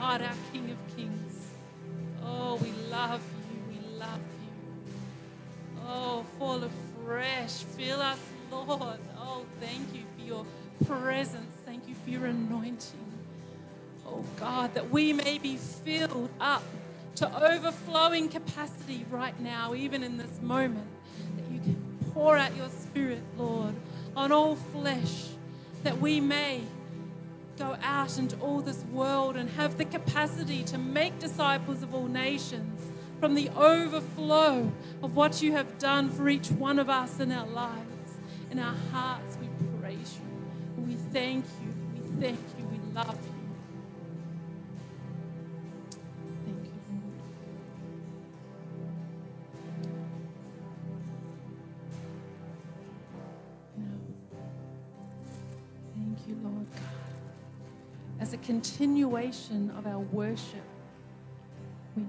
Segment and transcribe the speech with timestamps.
[0.00, 1.50] God, our King of Kings.
[2.24, 3.74] Oh, we love you.
[3.74, 5.82] We love you.
[5.88, 7.64] Oh, fall afresh.
[7.76, 8.20] Fill us,
[8.52, 9.00] Lord.
[9.18, 10.46] Oh, thank you for your
[10.86, 11.52] presence.
[11.66, 13.12] Thank you for your anointing.
[14.06, 16.62] Oh, God, that we may be filled up
[17.16, 20.86] to overflowing capacity right now, even in this moment,
[21.36, 23.74] that you can pour out your spirit, Lord,
[24.16, 25.24] on all flesh,
[25.82, 26.62] that we may
[27.58, 32.06] go out into all this world and have the capacity to make disciples of all
[32.06, 32.80] nations
[33.20, 34.70] from the overflow
[35.02, 38.14] of what you have done for each one of us in our lives.
[38.50, 39.48] In our hearts, we
[39.80, 40.84] praise you.
[40.84, 41.74] We thank you.
[41.94, 42.64] We thank you.
[42.66, 43.27] We love you.
[58.48, 60.64] Continuation of our worship,
[61.94, 62.04] we,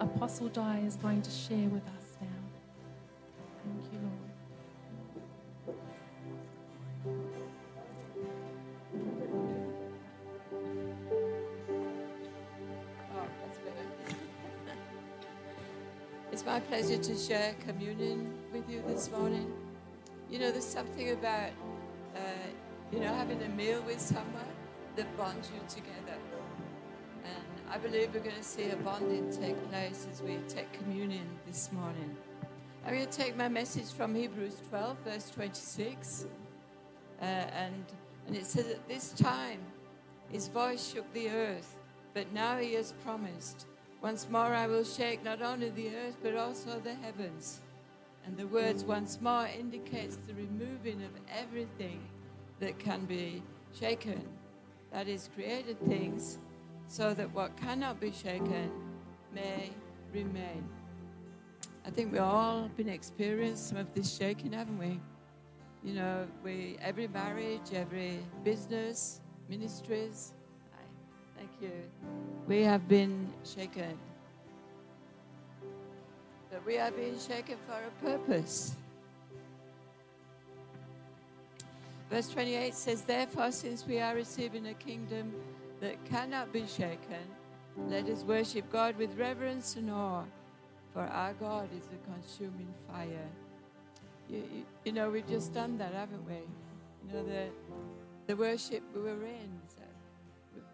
[0.00, 2.28] Apostle Di is going to share with us now.
[3.64, 5.78] Thank you, Lord.
[13.16, 13.26] Oh,
[16.32, 19.50] it's my pleasure to share communion with you this morning.
[20.30, 21.48] You know, there's something about,
[22.14, 22.18] uh,
[22.92, 24.55] you know, having a meal with someone
[24.96, 26.18] that bonds you together.
[27.24, 31.26] And I believe we're going to see a bonding take place as we take communion
[31.46, 32.16] this morning.
[32.84, 36.26] I'm going to take my message from Hebrews 12, verse 26.
[37.20, 37.84] Uh, and,
[38.26, 39.60] and it says, At this time,
[40.30, 41.76] his voice shook the earth,
[42.14, 43.66] but now he has promised,
[44.00, 47.60] Once more I will shake not only the earth, but also the heavens.
[48.24, 52.00] And the words once more indicates the removing of everything
[52.60, 53.42] that can be
[53.78, 54.26] shaken,
[54.92, 56.38] that is, created things,
[56.88, 58.70] so that what cannot be shaken
[59.34, 59.70] may
[60.12, 60.68] remain.
[61.84, 65.00] I think we've all been experienced some of this shaking, haven't we?
[65.84, 70.32] You know, we every marriage, every business, ministries.
[71.36, 71.70] Thank you.
[72.46, 73.96] We have been shaken.
[76.50, 78.74] But we are being shaken for a purpose.
[82.10, 85.34] Verse 28 says, Therefore, since we are receiving a kingdom
[85.80, 87.26] that cannot be shaken,
[87.88, 90.24] let us worship God with reverence and awe,
[90.92, 93.28] for our God is a consuming fire.
[94.28, 96.34] You, you, you know, we've just done that, haven't we?
[96.34, 97.48] You know, the,
[98.28, 99.82] the worship we were in, so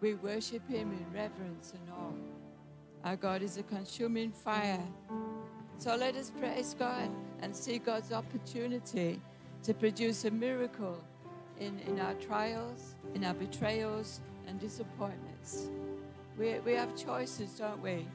[0.01, 3.09] we worship Him in reverence and awe.
[3.09, 4.83] Our God is a consuming fire.
[5.77, 7.09] So let us praise God
[7.41, 9.19] and see God's opportunity
[9.63, 11.03] to produce a miracle
[11.63, 15.69] in, in our trials, in our betrayals and disappointments.
[16.37, 18.05] We, we have choices, don't we?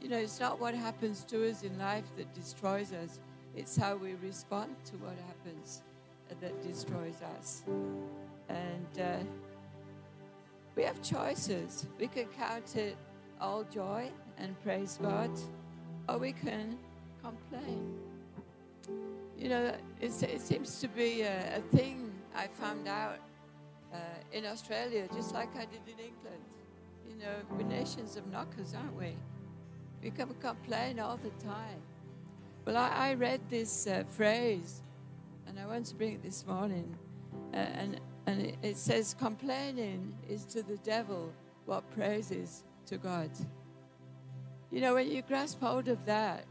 [0.00, 3.20] You know, it's not what happens to us in life that destroys us,
[3.54, 5.82] it's how we respond to what happens
[6.40, 7.62] that destroys us.
[8.48, 9.24] And uh,
[10.74, 11.86] we have choices.
[11.98, 12.96] We can count it
[13.40, 15.30] all joy and praise God,
[16.08, 16.76] or we can
[17.22, 17.98] complain.
[19.38, 22.05] You know, it seems to be a, a thing
[22.36, 23.18] I found out
[23.92, 23.96] uh,
[24.32, 26.44] in Australia, just like I did in England.
[27.08, 29.16] You know, we're nations of knockers, aren't we?
[30.02, 31.80] We can complain all the time.
[32.64, 34.82] Well, I, I read this uh, phrase,
[35.46, 36.94] and I want to bring it this morning,
[37.54, 41.32] uh, and and it, it says, complaining is to the devil
[41.64, 43.30] what praise is to God.
[44.70, 46.44] You know, when you grasp hold of that,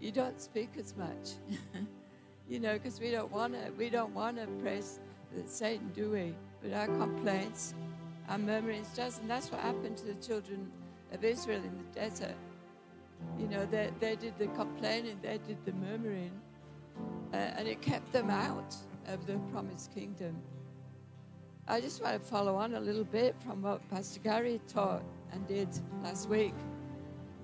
[0.00, 1.30] you don't speak as much.
[2.48, 3.72] you know, because we don't want to.
[3.72, 5.00] We don't want to praise
[5.46, 6.34] Satan, do we?
[6.62, 7.74] But our complaints,
[8.28, 10.70] our murmurings does, and that's what happened to the children
[11.12, 12.34] of Israel in the desert.
[13.38, 16.32] You know, they, they did the complaining, they did the murmuring,
[17.32, 18.74] uh, and it kept them out
[19.08, 20.36] of the promised kingdom.
[21.68, 25.02] I just want to follow on a little bit from what Pastor Gary taught
[25.32, 25.68] and did
[26.02, 26.54] last week.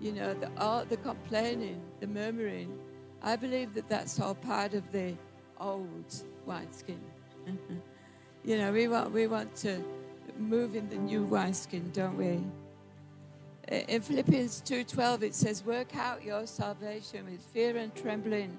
[0.00, 2.78] You know, the, all the complaining, the murmuring,
[3.22, 5.14] I believe that that's all part of the
[5.60, 7.00] old wineskin.
[8.44, 9.82] you know, we want, we want to
[10.38, 12.40] move in the new wineskin, don't we?
[13.68, 18.58] In Philippians 2:12 it says work out your salvation with fear and trembling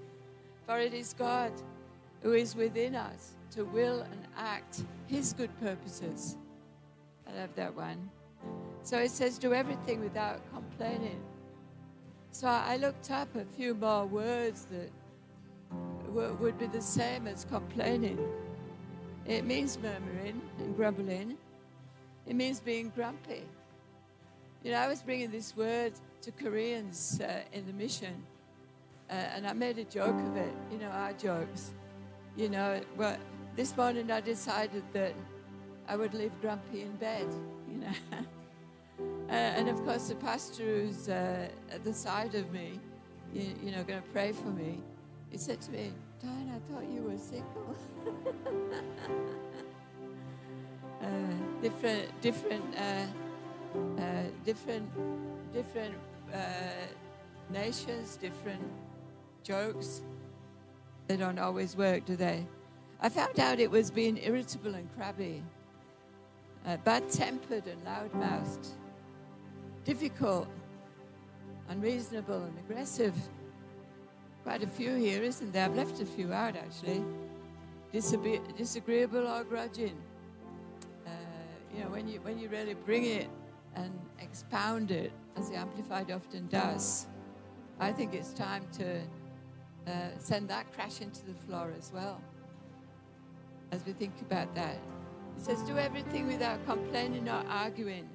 [0.66, 1.52] for it is God
[2.22, 6.38] who is within us to will and act his good purposes.
[7.28, 8.10] I love that one.
[8.82, 11.20] So it says do everything without complaining.
[12.34, 14.90] So I looked up a few more words that
[16.08, 18.18] would be the same as complaining.
[19.26, 21.36] It means murmuring and grumbling.
[22.26, 23.44] It means being grumpy.
[24.64, 25.92] You know, I was bringing this word
[26.22, 28.24] to Koreans uh, in the mission,
[29.10, 30.54] uh, and I made a joke of it.
[30.70, 31.72] You know, our jokes.
[32.34, 33.18] You know, well,
[33.56, 35.14] this morning I decided that
[35.86, 37.26] I would leave grumpy in bed.
[37.70, 37.92] You know,
[39.32, 42.78] uh, and of course the pastor who's uh, at the side of me,
[43.32, 44.82] you, you know, going to pray for me.
[45.30, 45.90] He said to me,
[46.22, 47.74] Diane, I thought you were single.
[51.02, 51.06] uh,
[51.62, 53.06] different, different, uh,
[53.98, 54.86] uh, different,
[55.54, 55.94] different
[56.34, 56.38] uh,
[57.50, 58.70] nations, different
[59.42, 60.02] jokes.
[61.08, 62.46] They don't always work, do they?
[63.00, 65.42] I found out it was being irritable and crabby,
[66.84, 68.68] bad tempered and loud mouthed,
[69.84, 70.48] difficult,
[71.68, 73.14] unreasonable and aggressive.
[74.42, 75.66] Quite a few here, isn't there?
[75.66, 77.04] I've left a few out actually.
[77.92, 79.96] Disabe- disagreeable or grudging.
[81.06, 81.10] Uh,
[81.74, 83.28] you know, when you when you really bring it
[83.74, 87.06] and expound it, as the Amplified often does,
[87.78, 89.00] I think it's time to
[89.86, 92.20] uh, send that crash into the floor as well.
[93.70, 94.74] As we think about that,
[95.36, 98.08] it says, "Do everything without complaining or arguing,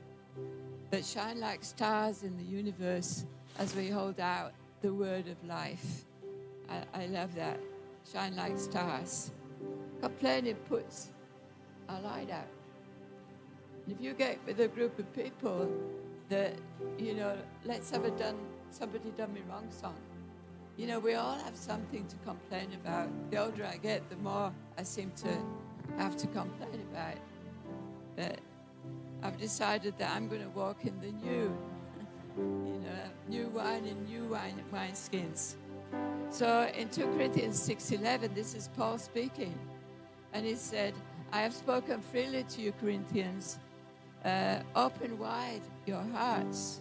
[0.89, 3.25] but shine like stars in the universe
[3.59, 6.05] as we hold out the word of life."
[6.69, 7.59] I, I love that.
[8.11, 9.31] Shine like stars.
[10.01, 11.11] Complaining puts
[11.89, 12.47] our light out.
[13.87, 15.71] If you get with a group of people
[16.29, 16.53] that,
[16.97, 18.37] you know, let's have a done
[18.69, 19.95] somebody done me wrong song.
[20.75, 23.09] You know, we all have something to complain about.
[23.31, 25.29] The older I get, the more I seem to
[25.97, 27.17] have to complain about.
[28.15, 28.39] But
[29.27, 31.51] I've decided that I'm going to walk in the new,
[32.37, 35.57] you know, new wine and new wine wine skins.
[36.29, 39.53] So in 2 Corinthians 6:11, this is Paul speaking,
[40.31, 40.93] and he said,
[41.33, 43.59] "I have spoken freely to you, Corinthians.
[44.23, 46.79] Uh, open wide your hearts.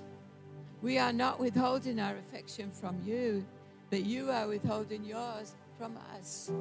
[0.82, 3.44] We are not withholding our affection from you,
[3.90, 6.52] but you are withholding yours from us.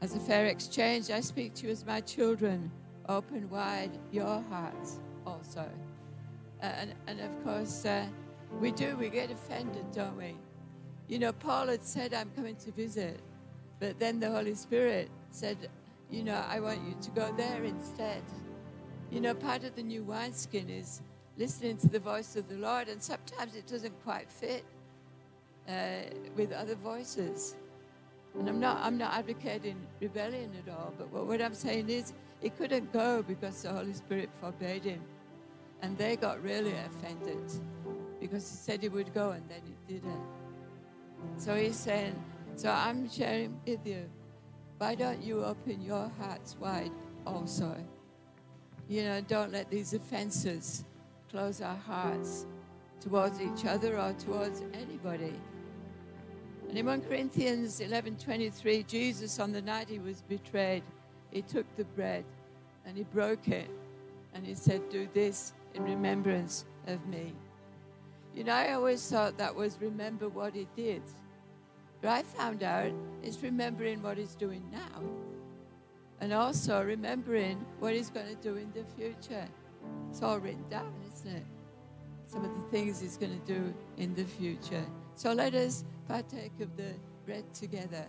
[0.00, 2.70] As a fair exchange, I speak to you as my children.
[3.08, 5.68] Open wide your hearts also."
[6.60, 8.06] And, and of course, uh,
[8.60, 8.96] we do.
[8.96, 10.34] We get offended, don't we?
[11.06, 13.20] You know, Paul had said, I'm coming to visit.
[13.80, 15.70] But then the Holy Spirit said,
[16.10, 18.22] You know, I want you to go there instead.
[19.10, 21.00] You know, part of the new wineskin is
[21.36, 24.64] listening to the voice of the Lord, and sometimes it doesn't quite fit
[25.68, 25.72] uh,
[26.36, 27.54] with other voices.
[28.34, 32.12] And I'm not, I'm not advocating rebellion at all, but what, what I'm saying is
[32.40, 35.00] he couldn't go because the Holy Spirit forbade him.
[35.82, 37.50] And they got really offended
[38.20, 40.22] because he said he would go and then he didn't.
[41.36, 42.14] So he's saying,
[42.56, 44.08] So I'm sharing with you.
[44.78, 46.92] Why don't you open your hearts wide
[47.26, 47.76] also?
[48.88, 50.84] You know, don't let these offenses
[51.30, 52.46] close our hearts
[53.00, 55.34] towards each other or towards anybody.
[56.68, 60.82] And in 1 Corinthians 11:23, Jesus on the night he was betrayed,
[61.30, 62.24] he took the bread
[62.84, 63.70] and he broke it
[64.34, 67.34] and he said, "Do this in remembrance of me."
[68.34, 71.02] You know, I always thought that was remember what he did.
[72.00, 72.92] But I found out
[73.22, 75.02] it's remembering what he's doing now.
[76.20, 79.48] And also remembering what he's going to do in the future.
[80.10, 81.46] It's all written down, isn't it?
[82.26, 84.84] Some of the things he's going to do in the future.
[85.18, 86.92] So let us partake of the
[87.26, 88.04] bread together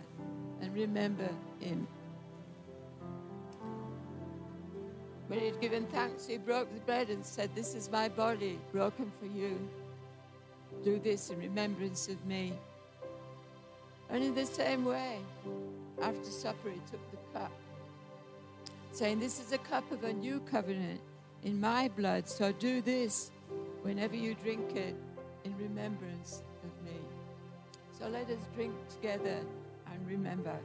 [0.60, 1.88] and remember him.
[5.26, 8.60] When he had given thanks, he broke the bread and said, This is my body
[8.70, 9.58] broken for you.
[10.84, 12.52] Do this in remembrance of me.
[14.08, 15.18] And in the same way,
[16.00, 17.50] after supper, he took the cup,
[18.92, 21.00] saying, This is a cup of a new covenant
[21.42, 22.28] in my blood.
[22.28, 23.32] So do this
[23.82, 24.94] whenever you drink it
[25.42, 26.44] in remembrance.
[28.00, 29.40] So let us drink together
[29.92, 30.56] and remember.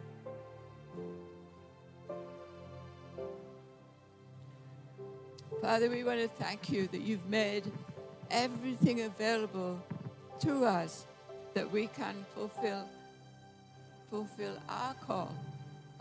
[5.61, 7.63] Father, we want to thank you that you've made
[8.31, 9.81] everything available
[10.39, 11.05] to us
[11.53, 12.87] that we can fulfill
[14.09, 15.33] fulfill our call,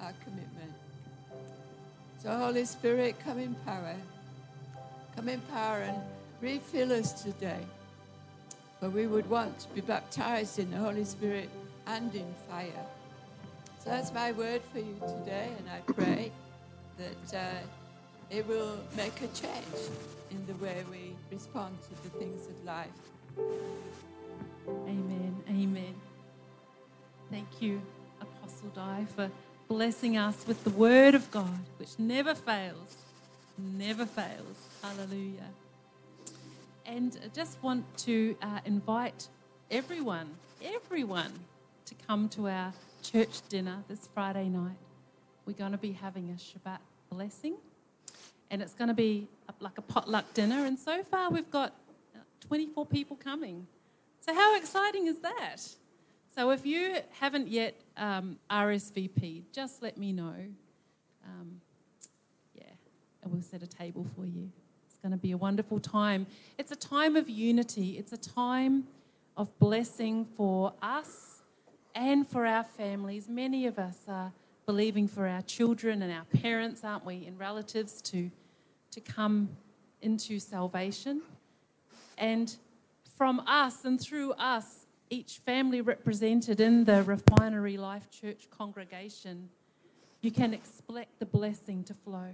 [0.01, 0.73] our commitment.
[2.23, 3.97] So Holy Spirit, come in power.
[5.17, 5.99] Come in power and
[6.41, 7.61] refill us today.
[8.85, 11.49] For we would want to be baptized in the Holy Spirit
[11.87, 12.85] and in fire.
[13.83, 16.31] So that's my word for you today, and I pray
[16.99, 17.61] that uh,
[18.29, 19.89] it will make a change
[20.31, 22.89] in the way we respond to the things of life.
[24.69, 25.35] Amen.
[25.49, 25.95] Amen.
[27.31, 27.81] Thank you,
[28.21, 29.31] Apostle Di, for
[29.67, 32.99] blessing us with the Word of God, which never fails.
[33.57, 34.59] never fails.
[34.83, 35.49] Hallelujah.
[36.87, 39.29] And I just want to uh, invite
[39.71, 40.29] everyone,
[40.63, 41.33] everyone,
[41.87, 44.77] to come to our church dinner this Friday night.
[45.47, 47.57] We're going to be having a Shabbat blessing,
[48.51, 49.29] and it's going to be
[49.61, 50.67] like a potluck dinner.
[50.67, 51.73] And so far, we've got
[52.15, 53.67] uh, 24 people coming.
[54.21, 55.57] So, how exciting is that?
[56.35, 60.35] So, if you haven't yet um, RSVP'd, just let me know.
[61.25, 61.61] Um,
[62.55, 62.65] yeah,
[63.23, 64.51] and we'll set a table for you.
[65.05, 66.27] Going to be a wonderful time.
[66.57, 68.85] It's a time of unity, it's a time
[69.37, 71.43] of blessing for us
[71.95, 73.29] and for our families.
[73.29, 74.33] Many of us are
[74.65, 78.31] believing for our children and our parents, aren't we, and relatives to,
[78.93, 79.51] to come
[80.01, 81.21] into salvation.
[82.17, 82.57] And
[83.19, 89.51] from us and through us, each family represented in the Refinery Life Church congregation,
[90.23, 92.31] you can expect the blessing to flow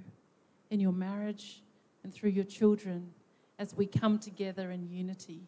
[0.71, 1.63] in your marriage
[2.03, 3.13] and through your children
[3.59, 5.43] as we come together in unity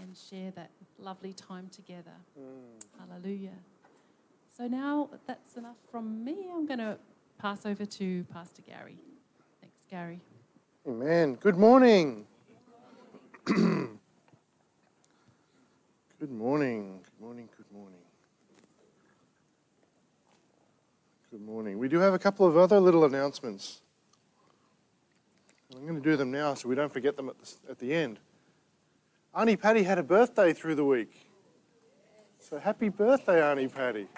[0.00, 2.14] and share that lovely time together.
[2.38, 3.08] Mm.
[3.08, 3.58] Hallelujah.
[4.56, 6.48] So now that's enough from me.
[6.52, 6.98] I'm going to
[7.38, 8.98] pass over to Pastor Gary.
[9.60, 10.20] Thanks, Gary.
[10.86, 11.34] Amen.
[11.36, 12.26] Good morning.
[13.44, 13.98] good
[16.30, 17.00] morning.
[17.02, 17.48] Good morning.
[17.56, 18.00] Good morning.
[21.30, 21.78] Good morning.
[21.78, 23.82] We do have a couple of other little announcements.
[25.76, 27.94] I'm going to do them now so we don't forget them at the, at the
[27.94, 28.18] end.
[29.34, 31.26] Auntie Patty had a birthday through the week.
[32.40, 34.08] So happy birthday, Auntie Patty.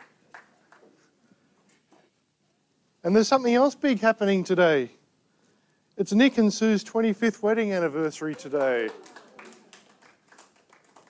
[3.05, 4.91] And there's something else big happening today.
[5.99, 8.89] It's Nick and Sue's 25th wedding anniversary today.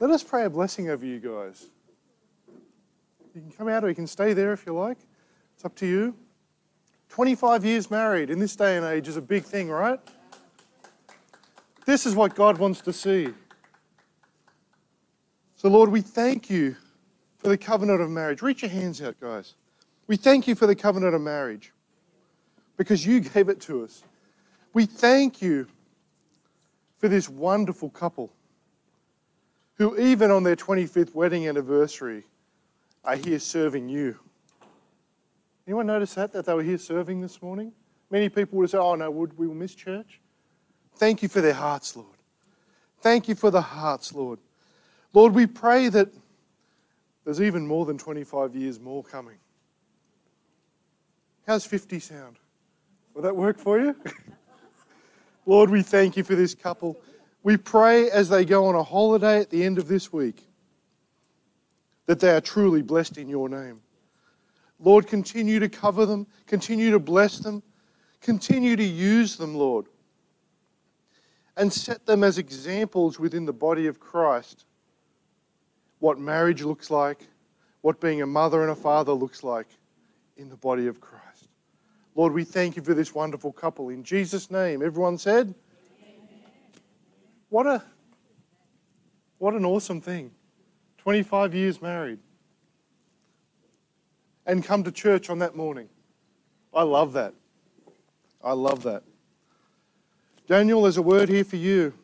[0.00, 1.66] Let us pray a blessing over you guys.
[3.34, 4.98] You can come out or you can stay there if you like.
[5.54, 6.16] It's up to you.
[7.10, 10.00] 25 years married in this day and age is a big thing, right?
[11.84, 13.28] This is what God wants to see.
[15.56, 16.76] So, Lord, we thank you
[17.38, 18.42] for the covenant of marriage.
[18.42, 19.54] Reach your hands out, guys.
[20.06, 21.72] We thank you for the covenant of marriage
[22.76, 24.02] because you gave it to us.
[24.72, 25.66] We thank you
[26.98, 28.32] for this wonderful couple
[29.74, 32.24] who, even on their 25th wedding anniversary,
[33.04, 34.18] are here serving you.
[35.66, 37.72] Anyone notice that, that they were here serving this morning?
[38.10, 40.20] Many people would say, oh no, we will miss church.
[40.96, 42.08] Thank you for their hearts, Lord.
[43.00, 44.38] Thank you for the hearts, Lord.
[45.12, 46.08] Lord, we pray that
[47.24, 49.36] there's even more than 25 years more coming.
[51.46, 52.36] How's 50 sound?
[53.14, 53.96] Will that work for you?
[55.46, 56.96] Lord, we thank you for this couple.
[57.42, 60.46] We pray as they go on a holiday at the end of this week
[62.06, 63.80] that they are truly blessed in your name.
[64.78, 67.62] Lord, continue to cover them, continue to bless them,
[68.20, 69.86] continue to use them, Lord,
[71.56, 74.64] and set them as examples within the body of Christ
[75.98, 77.28] what marriage looks like,
[77.80, 79.68] what being a mother and a father looks like
[80.36, 81.48] in the body of Christ.
[82.16, 83.88] Lord, we thank you for this wonderful couple.
[83.88, 85.54] In Jesus' name, everyone said,
[87.50, 87.82] What a
[89.38, 90.32] what an awesome thing.
[90.98, 92.18] 25 years married.
[94.46, 95.88] And come to church on that morning.
[96.72, 97.34] I love that.
[98.42, 99.02] I love that.
[100.52, 101.94] Daniel, there's a word here for you.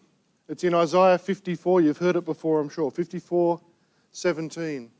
[0.49, 1.83] It's in Isaiah 54.
[1.83, 2.91] You've heard it before, I'm sure.
[2.91, 3.61] 54
[4.11, 4.91] 17.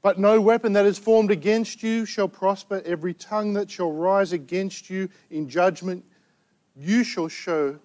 [0.00, 2.80] But no weapon that is formed against you shall prosper.
[2.86, 6.02] Every tongue that shall rise against you in judgment,
[6.74, 7.78] you shall show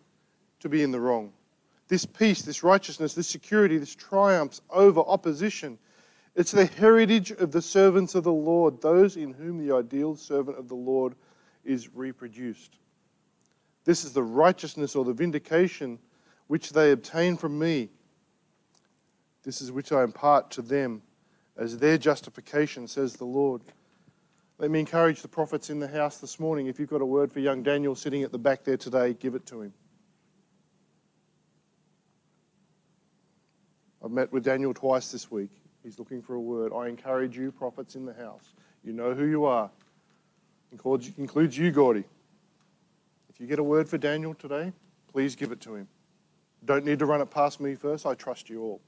[0.62, 1.34] to be in the wrong.
[1.90, 5.78] This peace, this righteousness, this security, this triumphs over opposition.
[6.34, 10.58] It's the heritage of the servants of the Lord, those in whom the ideal servant
[10.58, 11.16] of the Lord
[11.66, 12.78] is reproduced.
[13.86, 16.00] This is the righteousness or the vindication
[16.48, 17.90] which they obtain from me
[19.46, 21.04] this is which I impart to them
[21.56, 23.62] as their justification, says the Lord.
[24.58, 26.66] Let me encourage the prophets in the house this morning.
[26.66, 29.36] If you've got a word for young Daniel sitting at the back there today, give
[29.36, 29.74] it to him.
[34.04, 35.52] I've met with Daniel twice this week.
[35.84, 36.74] He's looking for a word.
[36.76, 38.54] I encourage you, prophets in the house.
[38.84, 39.70] You know who you are.
[40.72, 42.04] Includes you, Gordy.
[43.36, 44.72] If you get a word for Daniel today,
[45.12, 45.90] please give it to him.
[46.64, 48.06] Don't need to run it past me first.
[48.06, 48.82] I trust you all.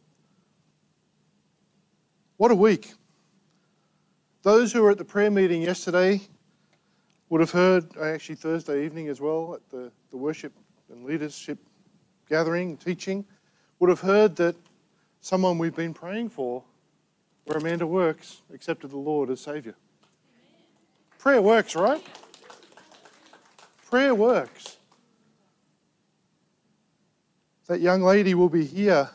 [2.38, 2.94] What a week.
[4.44, 6.22] Those who were at the prayer meeting yesterday
[7.28, 10.54] would have heard, uh, actually Thursday evening as well, at the, the worship
[10.90, 11.58] and leadership
[12.30, 13.26] gathering, teaching,
[13.80, 14.56] would have heard that
[15.20, 16.64] someone we've been praying for,
[17.44, 19.76] where Amanda works, accepted the Lord as Saviour.
[21.20, 22.02] Prayer works, right?
[23.90, 24.76] Prayer works.
[27.68, 29.10] That young lady will be here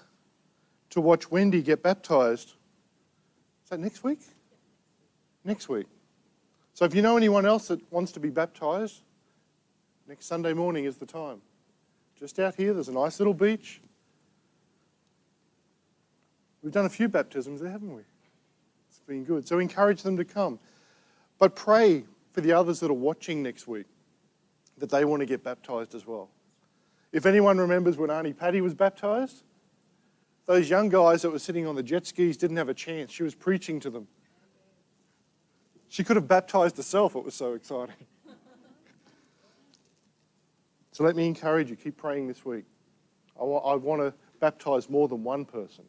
[0.91, 2.55] to watch Wendy get baptized.
[3.65, 4.21] Is that next week?
[5.45, 5.87] Next week.
[6.73, 9.03] So if you know anyone else that wants to be baptized,
[10.09, 11.43] next Sunday morning is the time.
[12.19, 13.83] Just out here, there's a nice little beach.
[16.63, 18.03] We've done a few baptisms there, haven't we?
[18.89, 19.47] It's been good.
[19.47, 20.59] So encourage them to come.
[21.39, 23.87] But pray for the others that are watching next week
[24.83, 26.29] that they want to get baptized as well.
[27.13, 29.45] If anyone remembers when Auntie Patty was baptized,
[30.47, 33.13] those young guys that were sitting on the jet skis didn't have a chance.
[33.13, 34.09] She was preaching to them.
[35.87, 37.95] She could have baptized herself, it was so exciting.
[40.91, 42.65] so let me encourage you keep praying this week.
[43.41, 45.85] I, want to baptize more than one person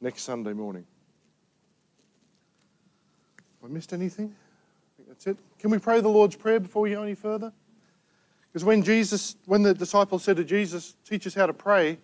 [0.00, 0.86] next Sunday morning.
[3.60, 4.34] Have I missed anything?
[4.34, 5.36] I think that's it.
[5.58, 7.52] Can we pray the Lord's Prayer before we go any further?
[8.56, 11.98] Because when Jesus, when the disciples said to Jesus, teach us how to pray,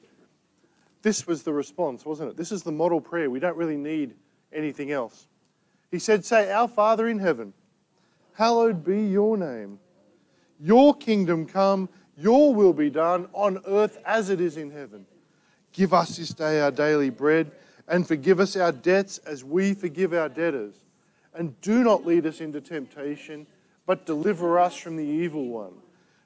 [1.00, 2.37] this was the response, wasn't it?
[2.37, 3.30] This is the model prayer.
[3.30, 4.12] We don't really need
[4.52, 5.28] anything else.
[5.90, 7.54] He said, Say, Our Father in heaven,
[8.35, 9.78] hallowed be your name.
[10.61, 15.06] Your kingdom come, your will be done on earth as it is in heaven.
[15.73, 17.50] Give us this day our daily bread
[17.88, 20.75] and forgive us our debts as we forgive our debtors.
[21.32, 23.47] And do not lead us into temptation,
[23.87, 25.73] but deliver us from the evil one.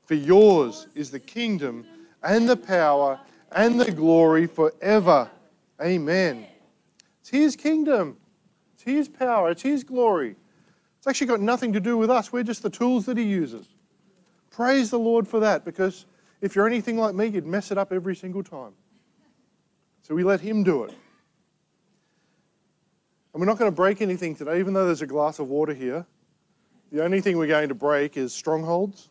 [0.07, 1.85] For yours is the kingdom
[2.23, 3.21] and the power
[3.53, 5.29] and the glory forever.
[5.83, 6.47] Amen.
[7.21, 8.17] It's His kingdom,
[8.75, 10.37] it's His power, it's His glory.
[10.99, 12.33] It's actually got nothing to do with us.
[12.33, 13.67] We're just the tools that He uses.
[14.51, 16.07] Praise the Lord for that because
[16.41, 18.73] if you're anything like me, you'd mess it up every single time.
[20.03, 20.91] So we let Him do it.
[23.33, 25.75] And we're not going to break anything today, even though there's a glass of water
[25.75, 26.07] here.
[26.93, 29.11] The only thing we're going to break is strongholds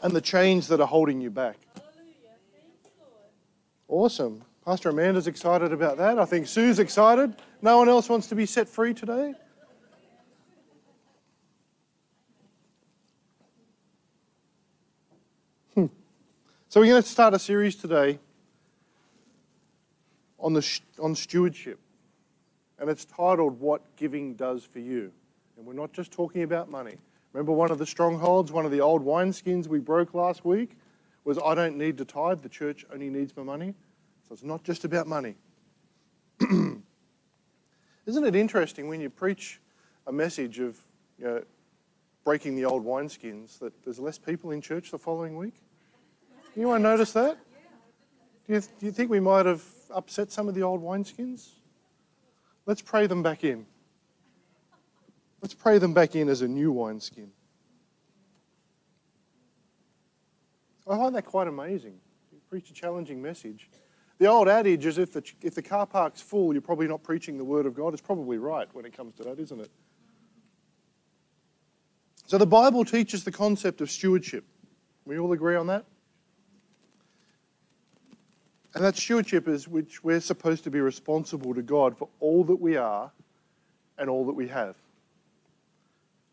[0.00, 1.56] and the chains that are holding you back.
[3.88, 4.42] Awesome.
[4.64, 6.18] Pastor Amanda's excited about that.
[6.18, 7.36] I think Sue's excited.
[7.62, 9.32] No one else wants to be set free today?
[15.74, 15.86] Hmm.
[16.68, 18.18] So, we're going to start a series today
[20.40, 21.78] on, the, on stewardship.
[22.78, 25.12] And it's titled What Giving Does for You.
[25.56, 26.96] And we're not just talking about money.
[27.36, 30.78] Remember one of the strongholds, one of the old wineskins we broke last week
[31.24, 33.74] was I don't need to tithe, the church only needs my money.
[34.26, 35.34] So it's not just about money.
[36.40, 36.80] Isn't
[38.06, 39.60] it interesting when you preach
[40.06, 40.78] a message of
[41.18, 41.42] you know,
[42.24, 45.56] breaking the old wineskins that there's less people in church the following week?
[46.56, 47.36] Anyone notice that?
[48.46, 51.50] Do you, do you think we might have upset some of the old wineskins?
[52.64, 53.66] Let's pray them back in.
[55.42, 57.30] Let's pray them back in as a new wineskin.
[60.88, 61.94] I find that quite amazing.
[62.32, 63.68] You preach a challenging message.
[64.18, 67.36] The old adage is if the, if the car park's full, you're probably not preaching
[67.36, 67.92] the Word of God.
[67.92, 69.70] It's probably right when it comes to that, isn't it?
[72.26, 74.44] So the Bible teaches the concept of stewardship.
[75.04, 75.84] We all agree on that?
[78.74, 82.60] And that stewardship is which we're supposed to be responsible to God for all that
[82.60, 83.10] we are
[83.98, 84.76] and all that we have.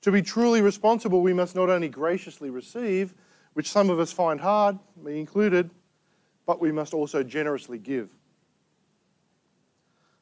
[0.04, 3.14] To be truly responsible, we must not only graciously receive,
[3.54, 5.70] which some of us find hard, me included,
[6.46, 8.14] but we must also generously give.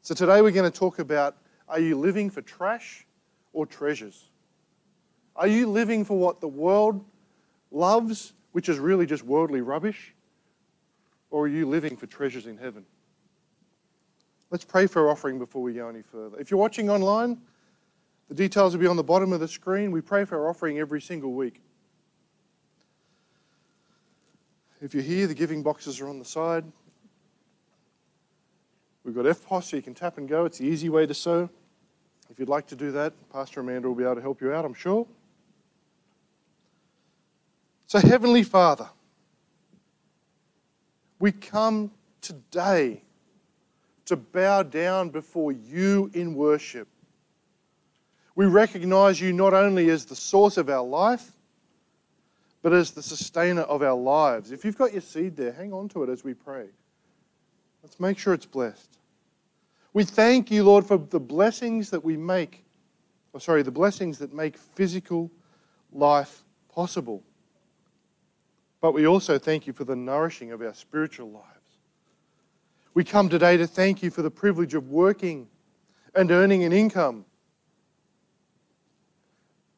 [0.03, 1.35] So today we're going to talk about
[1.67, 3.07] are you living for trash
[3.53, 4.25] or treasures?
[5.35, 7.03] Are you living for what the world
[7.71, 10.13] loves, which is really just worldly rubbish?
[11.31, 12.85] Or are you living for treasures in heaven?
[14.51, 16.37] Let's pray for our offering before we go any further.
[16.39, 17.39] If you're watching online,
[18.31, 19.91] the details will be on the bottom of the screen.
[19.91, 21.61] We pray for our offering every single week.
[24.79, 26.63] If you're here, the giving boxes are on the side.
[29.03, 30.45] We've got EFTPOS, so you can tap and go.
[30.45, 31.49] It's the easy way to sow.
[32.29, 34.63] If you'd like to do that, Pastor Amanda will be able to help you out,
[34.63, 35.05] I'm sure.
[37.85, 38.87] So, Heavenly Father,
[41.19, 41.91] we come
[42.21, 43.01] today
[44.05, 46.87] to bow down before you in worship.
[48.35, 51.31] We recognize you not only as the source of our life,
[52.61, 54.51] but as the sustainer of our lives.
[54.51, 56.67] If you've got your seed there, hang on to it as we pray.
[57.83, 58.99] Let's make sure it's blessed.
[59.93, 62.63] We thank you, Lord, for the blessings that we make,
[63.33, 65.31] or sorry, the blessings that make physical
[65.91, 67.23] life possible.
[68.79, 71.45] But we also thank you for the nourishing of our spiritual lives.
[72.93, 75.47] We come today to thank you for the privilege of working
[76.15, 77.25] and earning an income.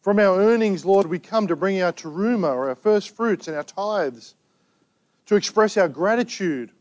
[0.03, 3.55] From our earnings, Lord, we come to bring our teruma or our first fruits and
[3.55, 4.35] our tithes
[5.27, 6.71] to express our gratitude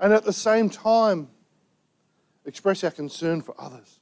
[0.00, 1.28] and at the same time
[2.44, 4.00] express our concern for others.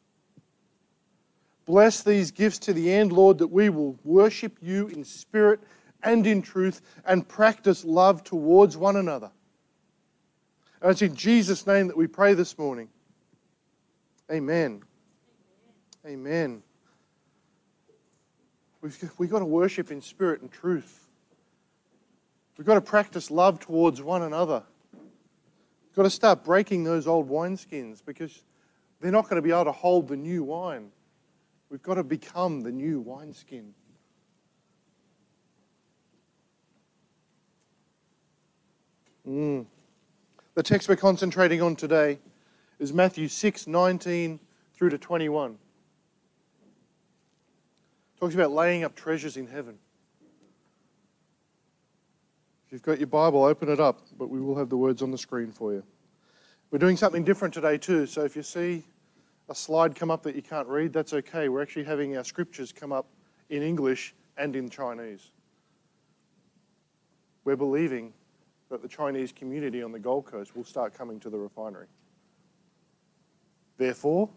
[1.66, 5.60] Bless these gifts to the end, Lord, that we will worship you in spirit
[6.02, 9.30] and in truth and practice love towards one another.
[10.80, 12.88] And it's in Jesus' name that we pray this morning.
[14.30, 14.82] Amen.
[16.06, 16.62] Amen.
[18.80, 21.08] We've, we've got to worship in spirit and truth.
[22.56, 24.62] We've got to practice love towards one another.
[24.92, 28.42] We've got to start breaking those old wineskins because
[29.00, 30.90] they're not going to be able to hold the new wine.
[31.70, 33.74] We've got to become the new wineskin.
[39.28, 39.66] Mm.
[40.54, 42.18] The text we're concentrating on today
[42.78, 44.40] is Matthew 6 19
[44.74, 45.58] through to 21.
[48.18, 49.78] Talks about laying up treasures in heaven.
[52.66, 55.10] If you've got your Bible, open it up, but we will have the words on
[55.10, 55.84] the screen for you.
[56.70, 58.06] We're doing something different today, too.
[58.06, 58.82] So if you see
[59.48, 61.48] a slide come up that you can't read, that's okay.
[61.48, 63.06] We're actually having our scriptures come up
[63.48, 65.30] in English and in Chinese.
[67.44, 68.12] We're believing
[68.68, 71.86] that the Chinese community on the Gold Coast will start coming to the refinery.
[73.78, 74.28] Therefore,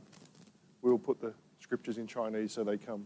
[0.81, 3.05] we will put the scriptures in Chinese so they come.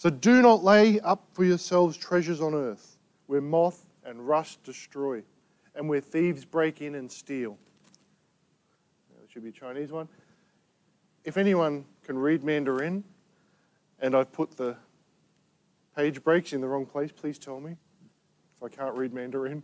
[0.00, 5.22] So do not lay up for yourselves treasures on earth, where moth and rust destroy,
[5.74, 7.58] and where thieves break in and steal.
[9.20, 10.08] That should be a Chinese one.
[11.22, 13.04] If anyone can read Mandarin,
[13.98, 14.74] and I've put the
[15.94, 17.76] page breaks in the wrong place, please tell me
[18.56, 19.62] if I can't read Mandarin.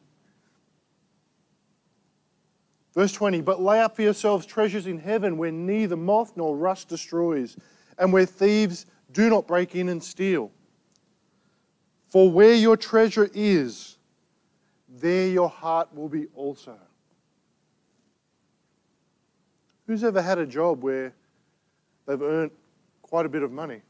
[2.92, 6.88] Verse 20, but lay up for yourselves treasures in heaven where neither moth nor rust
[6.88, 7.57] destroys,
[7.96, 10.51] and where thieves do not break in and steal.
[12.09, 13.97] For where your treasure is,
[14.88, 16.77] there your heart will be also.
[19.87, 21.12] Who's ever had a job where
[22.07, 22.51] they've earned
[23.03, 23.83] quite a bit of money?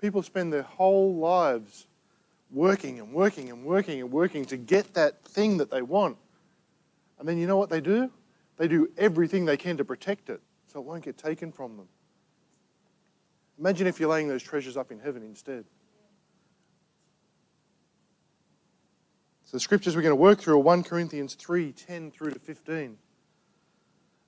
[0.00, 1.86] People spend their whole lives
[2.50, 6.16] working and working and working and working to get that thing that they want.
[7.18, 8.10] And then you know what they do?
[8.56, 11.88] They do everything they can to protect it so it won't get taken from them.
[13.58, 15.64] Imagine if you're laying those treasures up in heaven instead.
[19.44, 22.38] So the scriptures we're going to work through are 1 Corinthians 3 10 through to
[22.38, 22.74] 15.
[22.84, 22.96] It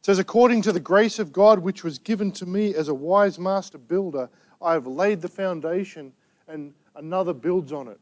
[0.01, 3.39] says, According to the grace of God which was given to me as a wise
[3.39, 4.31] master builder,
[4.63, 6.13] I have laid the foundation
[6.47, 7.99] and another builds on it.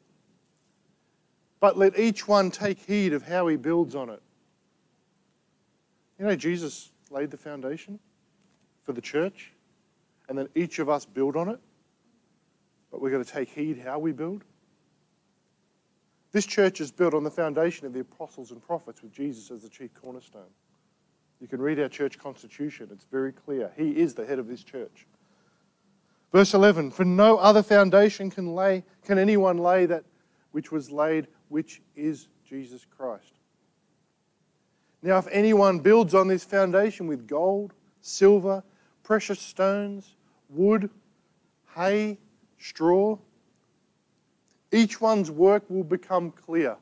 [1.59, 4.23] But let each one take heed of how he builds on it.
[6.19, 7.99] You know, Jesus laid the foundation
[8.85, 9.53] for the church
[10.29, 11.61] and then each of us build on it.
[12.91, 14.45] But we've got to take heed how we build.
[16.33, 19.63] This church is built on the foundation of the apostles and prophets with Jesus as
[19.63, 20.51] the chief cornerstone.
[21.41, 23.71] You can read our church constitution, it's very clear.
[23.77, 25.07] He is the head of this church.
[26.33, 30.05] Verse 11 For no other foundation can, lay, can anyone lay that
[30.53, 33.35] which was laid, which is Jesus Christ.
[35.03, 38.63] Now, if anyone builds on this foundation with gold, silver,
[39.03, 40.16] precious stones,
[40.49, 40.91] wood,
[41.75, 42.19] hay,
[42.59, 43.19] straw.
[44.73, 46.77] Each one's work will become clear.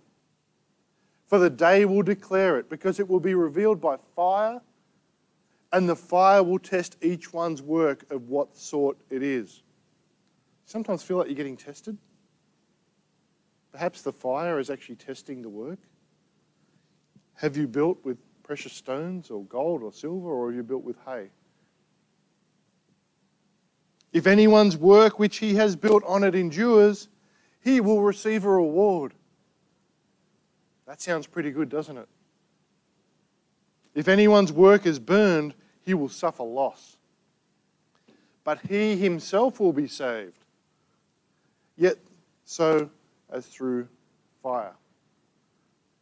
[1.27, 4.61] For the day will declare it, because it will be revealed by fire,
[5.73, 9.63] and the fire will test each one's work of what sort it is.
[10.65, 11.99] Sometimes feel like you're getting tested.
[13.73, 15.81] Perhaps the fire is actually testing the work.
[17.35, 20.97] Have you built with precious stones or gold or silver, or have you built with
[21.05, 21.31] hay?
[24.15, 27.09] If anyone's work which he has built on it endures,
[27.61, 29.13] he will receive a reward.
[30.87, 32.09] That sounds pretty good, doesn't it?
[33.93, 36.97] If anyone's work is burned, he will suffer loss.
[38.45, 40.45] But he himself will be saved,
[41.77, 41.99] yet
[42.45, 42.91] so
[43.33, 43.89] as through
[44.45, 44.75] fire.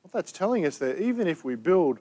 [0.03, 1.98] What that's telling us there, even if we build,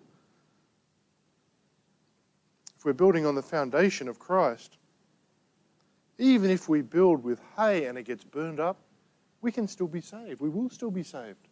[2.78, 4.78] if we're building on the foundation of Christ,
[6.18, 8.78] even if we build with hay and it gets burned up,
[9.42, 10.40] we can still be saved.
[10.40, 11.48] We will still be saved.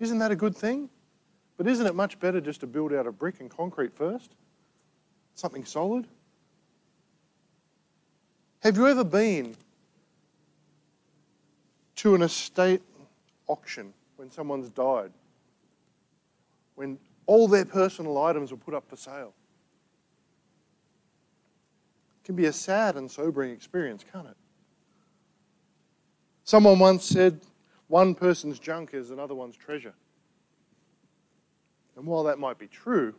[0.00, 0.90] Isn't that a good thing?
[1.56, 4.34] But isn't it much better just to build out of brick and concrete first?
[5.34, 6.06] Something solid?
[8.60, 9.54] Have you ever been
[11.96, 12.82] to an estate
[13.46, 15.12] auction when someone's died?
[16.74, 19.32] When all their personal items were put up for sale?
[22.24, 24.36] Can be a sad and sobering experience, can't it?
[26.44, 27.40] Someone once said,
[27.88, 29.94] one person's junk is another one's treasure.
[31.96, 33.14] And while that might be true,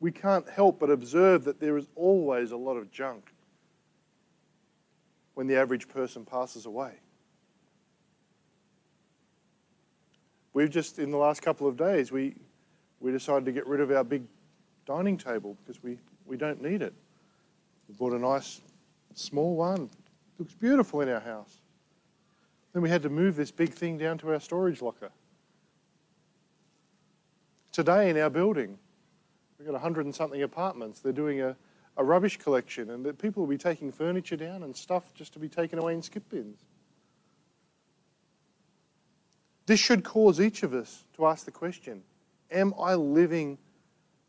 [0.00, 3.32] we can't help but observe that there is always a lot of junk
[5.34, 6.92] when the average person passes away.
[10.52, 12.36] We've just, in the last couple of days, we,
[13.00, 14.22] we decided to get rid of our big
[14.86, 16.94] dining table because we, we don't need it.
[17.88, 18.60] We bought a nice
[19.14, 19.90] small one.
[20.38, 21.60] Looks beautiful in our house.
[22.72, 25.10] Then we had to move this big thing down to our storage locker.
[27.72, 28.78] Today in our building,
[29.58, 31.00] we've got 100 and something apartments.
[31.00, 31.56] They're doing a,
[31.96, 35.38] a rubbish collection, and the people will be taking furniture down and stuff just to
[35.38, 36.64] be taken away in skip bins.
[39.66, 42.02] This should cause each of us to ask the question
[42.50, 43.58] Am I living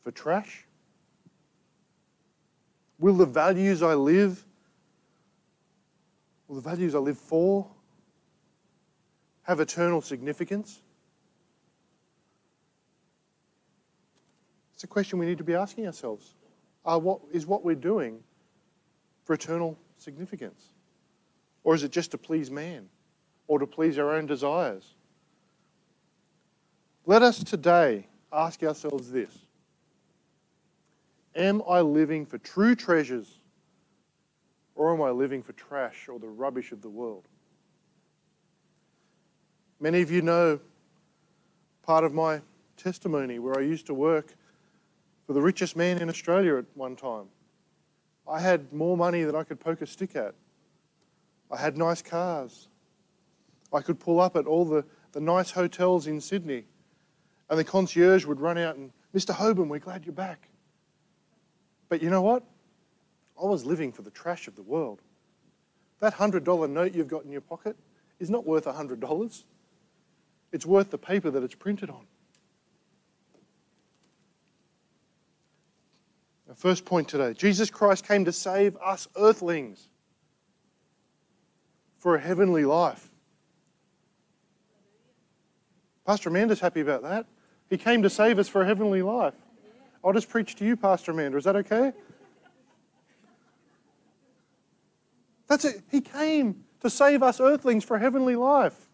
[0.04, 0.67] for trash?
[3.00, 4.44] Will the values I live,
[6.48, 7.68] will the values I live for,
[9.44, 10.82] have eternal significance?
[14.74, 16.36] It's a question we need to be asking ourselves.
[16.86, 18.20] Are what, is what we're doing
[19.26, 20.66] for eternal significance?
[21.64, 22.88] Or is it just to please man
[23.48, 24.94] or to please our own desires?
[27.06, 29.47] Let us today ask ourselves this
[31.38, 33.38] Am I living for true treasures
[34.76, 37.28] or am I living for trash or the rubbish of the world?
[39.80, 40.60] Many of you know
[41.84, 42.42] part of my
[42.76, 44.34] testimony where I used to work
[45.28, 47.26] for the richest man in Australia at one time.
[48.28, 50.34] I had more money than I could poke a stick at.
[51.52, 52.68] I had nice cars.
[53.72, 56.66] I could pull up at all the, the nice hotels in Sydney,
[57.50, 59.36] and the concierge would run out and, Mr.
[59.36, 60.50] Hoban, we're glad you're back.
[61.90, 62.44] But you know what?
[63.42, 65.02] I was living for the trash of the world.
[66.00, 67.76] That $100 note you've got in your pocket
[68.20, 69.44] is not worth $100.
[70.52, 72.06] It's worth the paper that it's printed on.
[76.48, 79.90] Our first point today Jesus Christ came to save us earthlings
[81.98, 83.10] for a heavenly life.
[86.06, 87.26] Pastor Amanda's happy about that.
[87.70, 89.34] He came to save us for a heavenly life.
[90.04, 91.38] I'll just preach to you, Pastor Amanda.
[91.38, 91.94] Is that okay?
[95.48, 95.82] That's it.
[95.90, 98.88] He came to save us earthlings for heavenly life.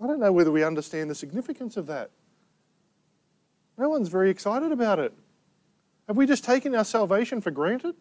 [0.00, 2.10] I don't know whether we understand the significance of that.
[3.78, 5.12] No one's very excited about it.
[6.06, 7.94] Have we just taken our salvation for granted?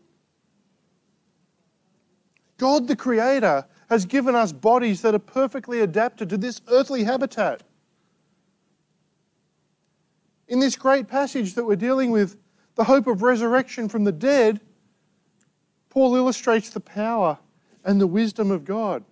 [2.58, 7.64] God the Creator has given us bodies that are perfectly adapted to this earthly habitat.
[10.48, 12.38] In this great passage that we're dealing with,
[12.76, 14.60] the hope of resurrection from the dead,
[15.90, 17.38] Paul illustrates the power
[17.86, 19.04] and the wisdom of God.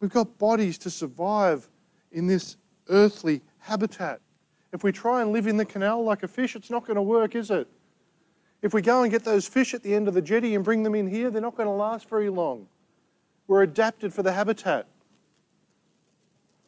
[0.00, 1.68] We've got bodies to survive
[2.12, 2.56] in this
[2.88, 4.20] earthly habitat.
[4.72, 7.02] If we try and live in the canal like a fish, it's not going to
[7.02, 7.68] work, is it?
[8.60, 10.82] If we go and get those fish at the end of the jetty and bring
[10.82, 12.66] them in here, they're not going to last very long.
[13.46, 14.86] We're adapted for the habitat.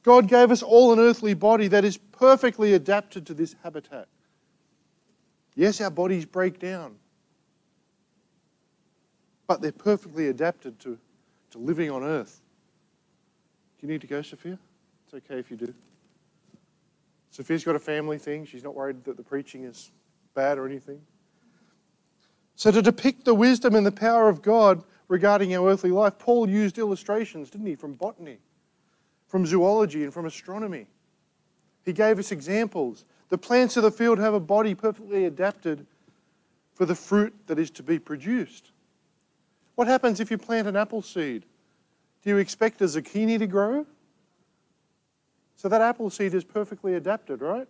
[0.06, 4.06] God gave us all an earthly body that is perfectly adapted to this habitat.
[5.56, 6.94] Yes, our bodies break down,
[9.48, 10.96] but they're perfectly adapted to,
[11.50, 12.40] to living on earth.
[13.80, 14.60] Do you need to go, Sophia?
[15.06, 15.74] It's okay if you do.
[17.32, 18.46] Sophia's got a family thing.
[18.46, 19.90] She's not worried that the preaching is
[20.34, 21.00] bad or anything.
[22.54, 26.48] So, to depict the wisdom and the power of God regarding our earthly life, Paul
[26.48, 28.38] used illustrations, didn't he, from botany,
[29.26, 30.86] from zoology, and from astronomy.
[31.84, 33.04] He gave us examples.
[33.28, 35.86] The plants of the field have a body perfectly adapted
[36.74, 38.70] for the fruit that is to be produced.
[39.74, 41.44] What happens if you plant an apple seed?
[42.22, 43.86] Do you expect a zucchini to grow?
[45.56, 47.68] So that apple seed is perfectly adapted, right?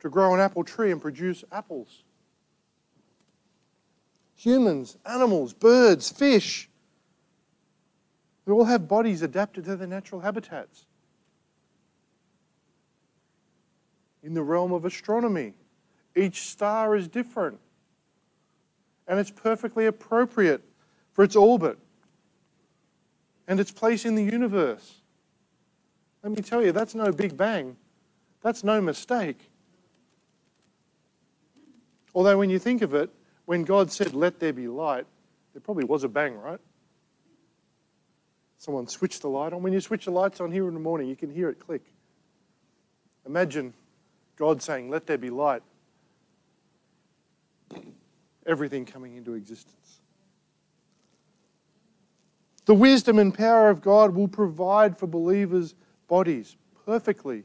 [0.00, 2.02] To grow an apple tree and produce apples.
[4.36, 6.68] Humans, animals, birds, fish,
[8.44, 10.86] they all have bodies adapted to their natural habitats.
[14.22, 15.54] In the realm of astronomy,
[16.14, 17.58] each star is different
[19.06, 20.62] and it's perfectly appropriate
[21.12, 21.78] for its orbit
[23.48, 25.00] and its place in the universe.
[26.22, 27.76] Let me tell you, that's no big bang.
[28.42, 29.50] That's no mistake.
[32.14, 33.10] Although, when you think of it,
[33.44, 35.06] when God said, Let there be light,
[35.52, 36.60] there probably was a bang, right?
[38.58, 39.62] Someone switched the light on.
[39.62, 41.82] When you switch the lights on here in the morning, you can hear it click.
[43.26, 43.74] Imagine
[44.42, 45.62] God saying, Let there be light.
[48.44, 50.00] Everything coming into existence.
[52.64, 55.76] The wisdom and power of God will provide for believers'
[56.08, 57.44] bodies perfectly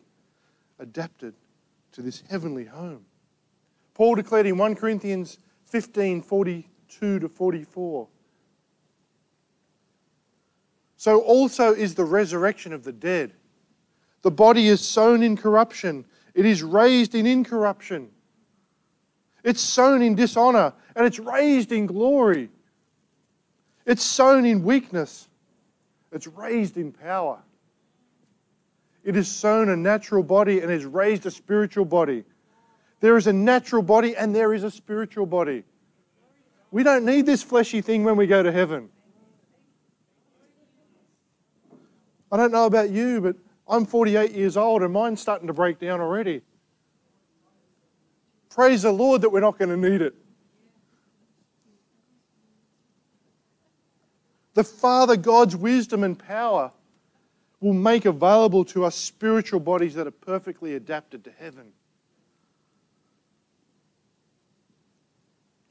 [0.79, 1.35] adapted
[1.91, 3.05] to this heavenly home.
[3.93, 8.07] Paul declared in 1 Corinthians 15 42 to 44.
[10.95, 13.33] So also is the resurrection of the dead.
[14.23, 16.03] The body is sown in corruption,
[16.37, 18.09] it is raised in incorruption.
[19.43, 22.51] It's sown in dishonor, and it's raised in glory.
[23.87, 25.27] It's sown in weakness,
[26.11, 27.39] it's raised in power.
[29.03, 32.23] It is sown a natural body and is raised a spiritual body.
[32.99, 35.63] There is a natural body and there is a spiritual body.
[36.71, 38.89] We don't need this fleshy thing when we go to heaven.
[42.29, 43.37] I don't know about you, but
[43.69, 46.41] I'm 48 years old and mine's starting to break down already.
[48.49, 50.15] Praise the Lord that we're not going to need it.
[54.53, 56.71] The Father God's wisdom and power
[57.59, 61.73] will make available to us spiritual bodies that are perfectly adapted to heaven.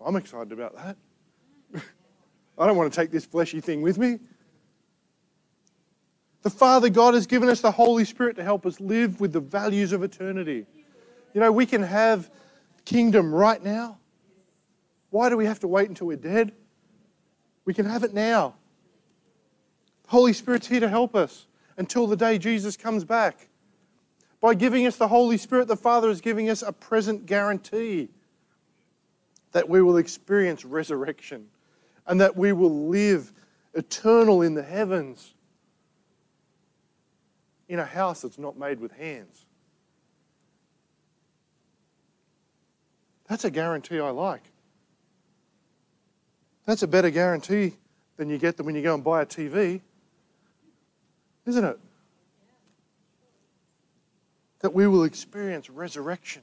[0.05, 0.97] I'm excited about that.
[2.59, 4.21] I don't want to take this fleshy thing with me.
[6.47, 9.41] The Father God has given us the Holy Spirit to help us live with the
[9.41, 10.65] values of eternity.
[11.35, 12.31] You know, we can have
[12.85, 13.99] kingdom right now.
[15.11, 16.53] Why do we have to wait until we're dead?
[17.65, 18.55] We can have it now.
[20.05, 23.49] The Holy Spirit's here to help us until the day Jesus comes back.
[24.41, 28.09] By giving us the Holy Spirit, the Father is giving us a present guarantee
[29.51, 31.49] that we will experience resurrection
[32.07, 33.33] and that we will live
[33.75, 35.33] eternal in the heavens
[37.69, 39.45] in a house that's not made with hands.
[43.29, 44.43] That's a guarantee I like.
[46.65, 47.75] That's a better guarantee
[48.17, 49.81] than you get when you go and buy a TV
[51.47, 51.79] isn't it?
[54.61, 56.43] That we will experience resurrection.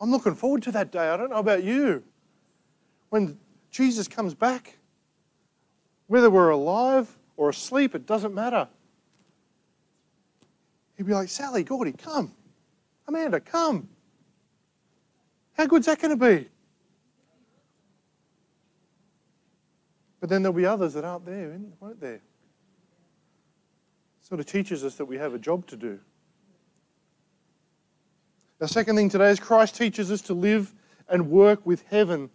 [0.00, 1.08] I'm looking forward to that day.
[1.08, 2.02] I don't know about you.
[3.08, 3.38] When
[3.70, 4.78] Jesus comes back,
[6.06, 8.68] whether we're alive or asleep, it doesn't matter.
[11.02, 12.30] He'd be like, Sally, Gordy, come.
[13.08, 13.88] Amanda, come.
[15.54, 16.48] How good's that going to be?
[20.20, 22.20] But then there'll be others that aren't there, won't there?
[24.20, 25.98] sort of teaches us that we have a job to do.
[28.60, 30.72] The second thing today is Christ teaches us to live
[31.08, 32.30] and work with heaven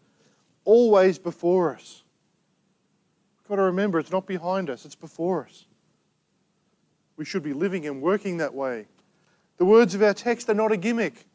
[0.65, 2.03] always before us.
[3.39, 5.67] We've got to remember it's not behind us, it's before us.
[7.17, 8.86] We should be living and working that way.
[9.58, 11.25] The words of our text are not a gimmick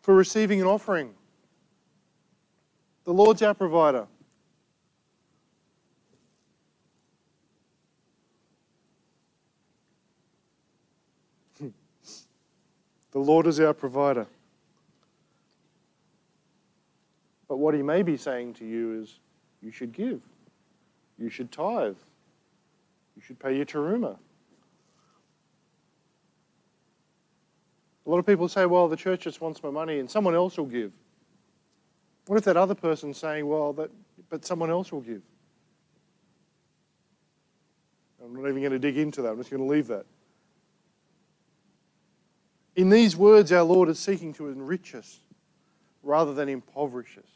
[0.00, 1.14] for receiving an offering.
[3.04, 4.08] The Lord's our provider.
[13.12, 14.26] The Lord is our provider.
[17.48, 19.18] But what he may be saying to you is,
[19.62, 20.20] you should give.
[21.18, 21.96] You should tithe.
[23.14, 24.18] You should pay your teruma.
[28.06, 30.56] A lot of people say, well, the church just wants my money and someone else
[30.56, 30.92] will give.
[32.26, 33.90] What if that other person's saying, well, that,
[34.28, 35.22] but someone else will give?
[38.24, 39.30] I'm not even going to dig into that.
[39.30, 40.06] I'm just going to leave that.
[42.76, 45.20] In these words, our Lord is seeking to enrich us
[46.02, 47.28] rather than impoverish us.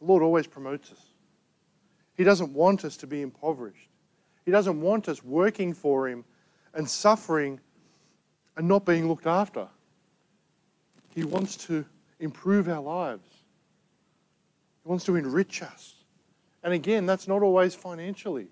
[0.00, 1.00] The Lord always promotes us.
[2.16, 3.88] He doesn't want us to be impoverished.
[4.44, 6.24] He doesn't want us working for Him
[6.74, 7.60] and suffering
[8.56, 9.68] and not being looked after.
[11.14, 11.84] He wants to
[12.20, 13.28] improve our lives,
[14.82, 15.94] He wants to enrich us.
[16.62, 18.48] And again, that's not always financially.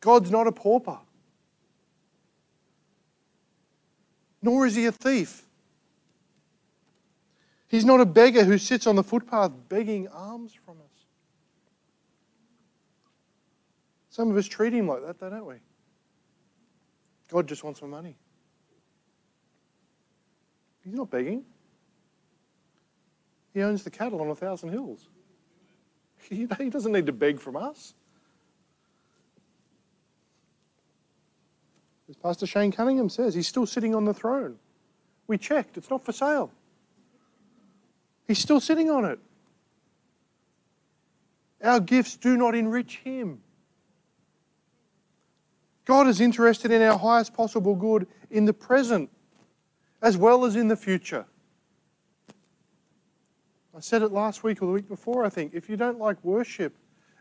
[0.00, 0.98] God's not a pauper.
[4.42, 5.42] nor is he a thief.
[7.68, 11.04] He's not a beggar who sits on the footpath begging alms from us.
[14.08, 15.56] Some of us treat him like that, don't we?
[17.30, 18.16] God just wants my money.
[20.84, 21.44] He's not begging.
[23.54, 25.08] He owns the cattle on a thousand hills.
[26.28, 27.94] He doesn't need to beg from us.
[32.08, 34.56] As Pastor Shane Cunningham says, he's still sitting on the throne.
[35.26, 36.50] We checked, it's not for sale.
[38.26, 39.18] He's still sitting on it.
[41.62, 43.40] Our gifts do not enrich him.
[45.84, 49.10] God is interested in our highest possible good in the present
[50.02, 51.26] as well as in the future.
[53.76, 55.54] I said it last week or the week before, I think.
[55.54, 56.76] If you don't like worship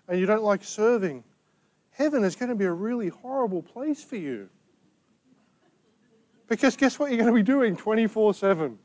[0.07, 1.23] and you don't like serving,
[1.91, 4.49] heaven is going to be a really horrible place for you.
[6.47, 8.77] Because guess what you're going to be doing 24 7?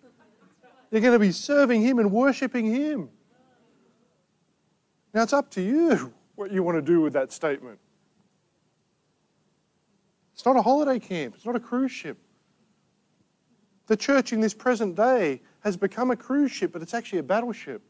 [0.90, 3.08] You're going to be serving Him and worshiping Him.
[5.12, 7.78] Now it's up to you what you want to do with that statement.
[10.34, 12.18] It's not a holiday camp, it's not a cruise ship.
[13.86, 17.22] The church in this present day has become a cruise ship, but it's actually a
[17.22, 17.82] battleship.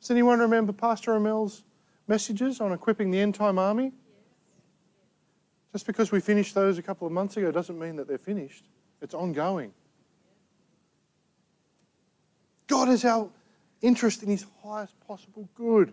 [0.00, 1.64] Does anyone remember Pastor Amel's
[2.06, 3.92] messages on equipping the end time army?
[5.72, 8.64] Just because we finished those a couple of months ago doesn't mean that they're finished.
[9.02, 9.72] It's ongoing.
[12.66, 13.28] God is our
[13.82, 15.92] interest in His highest possible good.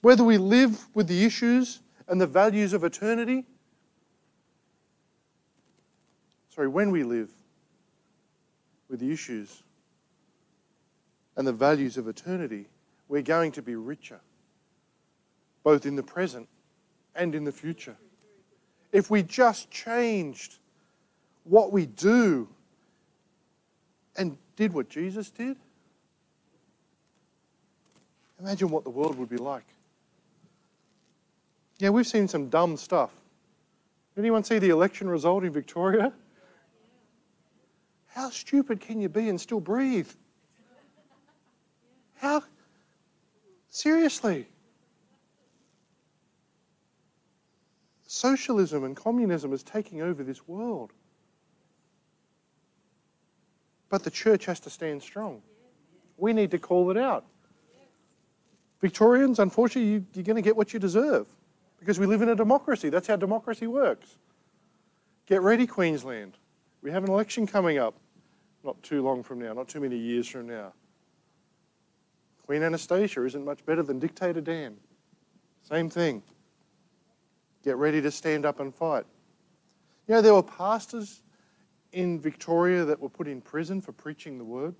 [0.00, 3.44] Whether we live with the issues and the values of eternity,
[6.54, 7.30] sorry, when we live
[8.88, 9.62] with the issues
[11.36, 12.66] and the values of eternity,
[13.08, 14.20] we're going to be richer,
[15.62, 16.48] both in the present
[17.14, 17.96] and in the future.
[18.92, 20.58] If we just changed
[21.44, 22.48] what we do
[24.16, 25.56] and did what Jesus did,
[28.38, 29.73] imagine what the world would be like.
[31.84, 33.10] Yeah, we've seen some dumb stuff.
[34.16, 36.14] Anyone see the election result in Victoria?
[38.06, 40.08] How stupid can you be and still breathe?
[42.14, 42.42] How?
[43.68, 44.48] Seriously.
[48.06, 50.94] Socialism and communism is taking over this world.
[53.90, 55.42] But the church has to stand strong.
[56.16, 57.26] We need to call it out.
[58.80, 61.26] Victorians, unfortunately, you, you're going to get what you deserve
[61.84, 62.88] because we live in a democracy.
[62.88, 64.16] That's how democracy works.
[65.26, 66.38] Get ready, Queensland.
[66.80, 67.94] We have an election coming up
[68.64, 70.72] not too long from now, not too many years from now.
[72.46, 74.76] Queen Annastacia isn't much better than Dictator Dan.
[75.62, 76.22] Same thing.
[77.62, 79.04] Get ready to stand up and fight.
[80.08, 81.20] You know, there were pastors
[81.92, 84.74] in Victoria that were put in prison for preaching the word.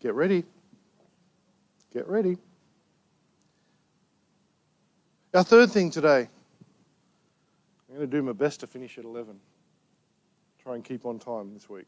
[0.00, 0.44] Get ready.
[1.92, 2.38] Get ready.
[5.34, 6.28] Our third thing today
[7.88, 9.38] I'm going to do my best to finish at 11.
[10.62, 11.86] Try and keep on time this week.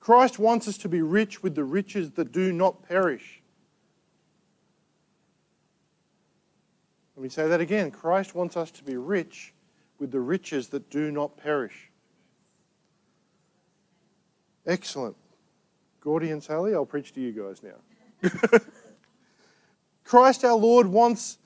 [0.00, 3.42] Christ wants us to be rich with the riches that do not perish.
[7.16, 7.90] Let me say that again.
[7.90, 9.52] Christ wants us to be rich
[9.98, 11.90] with the riches that do not perish.
[14.66, 15.16] Excellent.
[16.00, 18.30] Gordy and Sally, I'll preach to you guys now.
[20.04, 21.38] Christ our Lord wants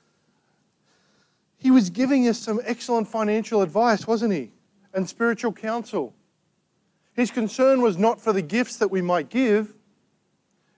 [1.67, 4.53] he was giving us some excellent financial advice, wasn't he?
[4.95, 6.15] And spiritual counsel.
[7.13, 9.75] His concern was not for the gifts that we might give,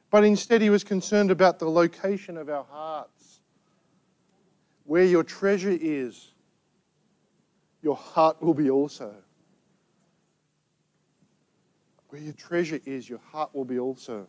[0.09, 3.41] but instead he was concerned about the location of our hearts.
[4.84, 6.32] Where your treasure is,
[7.82, 9.14] your heart will be also.
[12.09, 14.26] Where your treasure is, your heart will be also.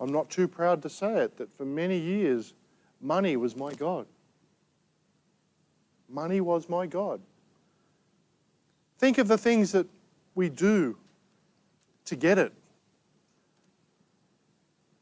[0.00, 2.54] I'm not too proud to say it, that for many years,
[3.00, 4.06] money was my God.
[6.08, 7.20] Money was my God.
[8.98, 9.86] Think of the things that
[10.34, 10.96] we do
[12.06, 12.52] to get it.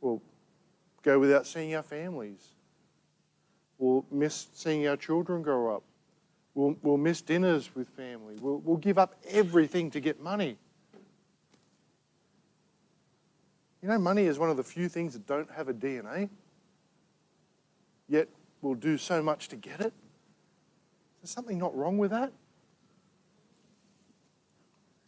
[0.01, 0.23] We'll
[1.03, 2.49] go without seeing our families.
[3.79, 5.83] We'll miss seeing our children grow up.
[6.55, 8.37] We'll, we'll miss dinners with family.
[8.41, 10.57] We'll, we'll give up everything to get money.
[13.83, 16.29] You know, money is one of the few things that don't have a DNA,
[18.09, 18.29] yet
[18.63, 19.93] we'll do so much to get it.
[21.23, 22.33] Is there something not wrong with that?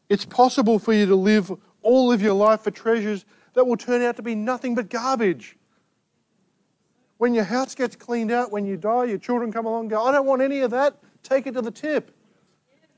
[0.09, 1.53] It's possible for you to live
[1.83, 5.57] all of your life for treasures that will turn out to be nothing but garbage.
[7.19, 10.03] When your house gets cleaned out, when you die, your children come along and go,
[10.05, 12.15] I don't want any of that, take it to the tip.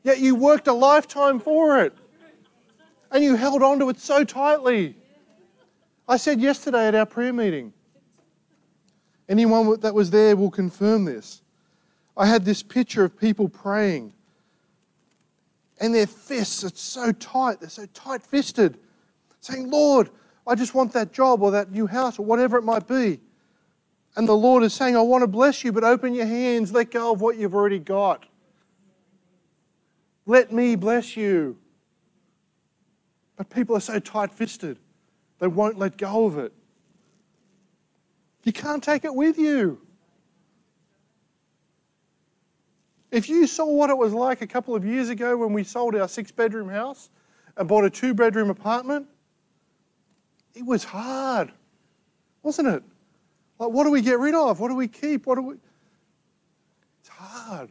[0.02, 1.94] Yet you worked a lifetime for it.
[3.10, 4.96] And you held on to it so tightly.
[6.10, 7.72] I said yesterday at our prayer meeting,
[9.28, 11.40] anyone that was there will confirm this.
[12.16, 14.12] I had this picture of people praying,
[15.78, 18.76] and their fists are so tight, they're so tight fisted,
[19.38, 20.10] saying, Lord,
[20.48, 23.20] I just want that job or that new house or whatever it might be.
[24.16, 26.90] And the Lord is saying, I want to bless you, but open your hands, let
[26.90, 28.26] go of what you've already got.
[30.26, 31.56] Let me bless you.
[33.36, 34.76] But people are so tight fisted.
[35.40, 36.52] They won't let go of it.
[38.44, 39.80] You can't take it with you.
[43.10, 45.96] If you saw what it was like a couple of years ago when we sold
[45.96, 47.10] our six bedroom house
[47.56, 49.08] and bought a two bedroom apartment,
[50.54, 51.50] it was hard,
[52.42, 52.82] wasn't it?
[53.58, 54.60] Like, what do we get rid of?
[54.60, 55.26] What do we keep?
[55.26, 55.54] What do we.
[57.00, 57.70] It's hard.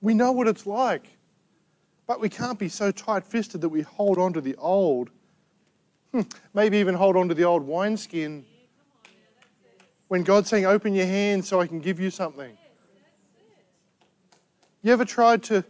[0.00, 1.06] We know what it's like.
[2.06, 5.10] But we can't be so tight fisted that we hold on to the old.
[6.12, 6.20] Hmm,
[6.52, 8.44] maybe even hold on to the old wineskin
[10.08, 12.56] when God's saying, Open your hands so I can give you something.
[14.82, 15.64] You ever tried to?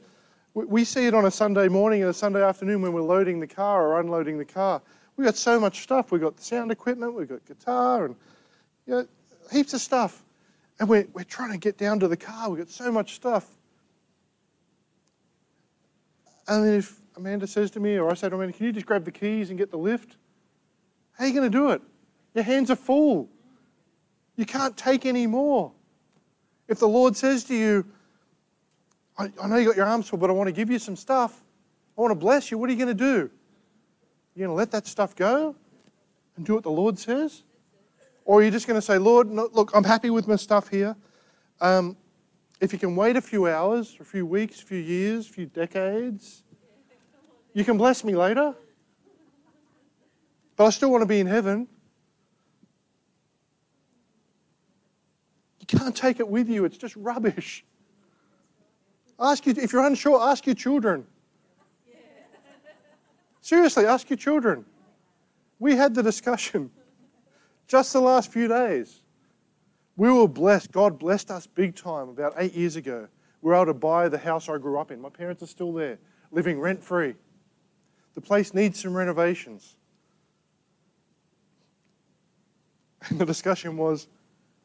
[0.54, 3.46] We see it on a Sunday morning and a Sunday afternoon when we're loading the
[3.46, 4.82] car or unloading the car.
[5.16, 6.10] We've got so much stuff.
[6.10, 8.16] We've got sound equipment, we've got guitar, and
[8.86, 9.06] you know,
[9.52, 10.24] heaps of stuff.
[10.80, 12.50] And we're, we're trying to get down to the car.
[12.50, 13.46] We've got so much stuff.
[16.48, 18.86] And then if Amanda says to me, or I say to Amanda, can you just
[18.86, 20.16] grab the keys and get the lift?
[21.12, 21.82] How are you going to do it?
[22.34, 23.28] Your hands are full.
[24.36, 25.72] You can't take any more.
[26.68, 27.86] If the Lord says to you,
[29.18, 30.96] I, I know you got your arms full, but I want to give you some
[30.96, 31.42] stuff.
[31.96, 32.58] I want to bless you.
[32.58, 33.30] What are you going to do?
[34.34, 35.54] You're going to let that stuff go
[36.36, 37.42] and do what the Lord says?
[38.24, 40.68] Or are you just going to say, Lord, no, look, I'm happy with my stuff
[40.68, 40.96] here.
[41.60, 41.96] Um,
[42.60, 45.46] if you can wait a few hours, a few weeks, a few years, a few
[45.46, 46.44] decades,
[47.52, 48.54] you can bless me later.
[50.62, 51.66] But I still want to be in heaven.
[55.58, 57.64] You can't take it with you, it's just rubbish.
[59.18, 61.04] Ask you, if you're unsure, ask your children.
[63.40, 64.64] Seriously, ask your children.
[65.58, 66.70] We had the discussion
[67.66, 69.02] just the last few days.
[69.96, 70.70] We were blessed.
[70.70, 73.08] God blessed us big time about eight years ago.
[73.40, 75.00] We were able to buy the house I grew up in.
[75.00, 75.98] My parents are still there,
[76.30, 77.14] living rent free.
[78.14, 79.74] The place needs some renovations.
[83.08, 84.06] And the discussion was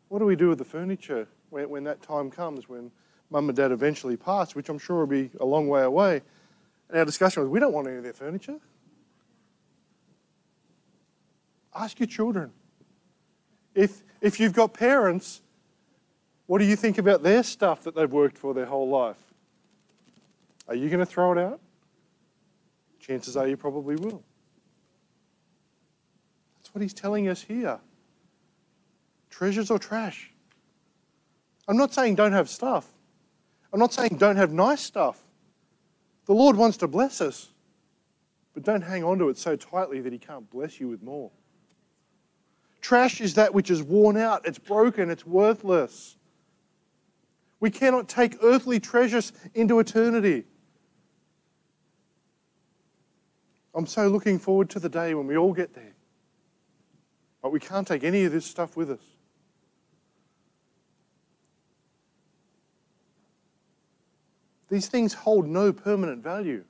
[0.09, 2.91] what do we do with the furniture when, when that time comes, when
[3.29, 6.21] mum and dad eventually pass, which I'm sure will be a long way away?
[6.89, 8.59] And our discussion was we don't want any of their furniture.
[11.75, 12.51] Ask your children.
[13.75, 15.41] If, if you've got parents,
[16.47, 19.17] what do you think about their stuff that they've worked for their whole life?
[20.67, 21.59] Are you going to throw it out?
[22.99, 24.23] Chances are you probably will.
[26.57, 27.79] That's what he's telling us here.
[29.37, 30.31] Treasures or trash?
[31.67, 32.87] I'm not saying don't have stuff.
[33.71, 35.19] I'm not saying don't have nice stuff.
[36.25, 37.49] The Lord wants to bless us,
[38.55, 41.29] but don't hang on to it so tightly that He can't bless you with more.
[42.81, 46.17] Trash is that which is worn out, it's broken, it's worthless.
[47.59, 50.45] We cannot take earthly treasures into eternity.
[53.75, 55.93] I'm so looking forward to the day when we all get there.
[57.43, 59.16] But we can't take any of this stuff with us.
[64.69, 66.63] These things hold no permanent value.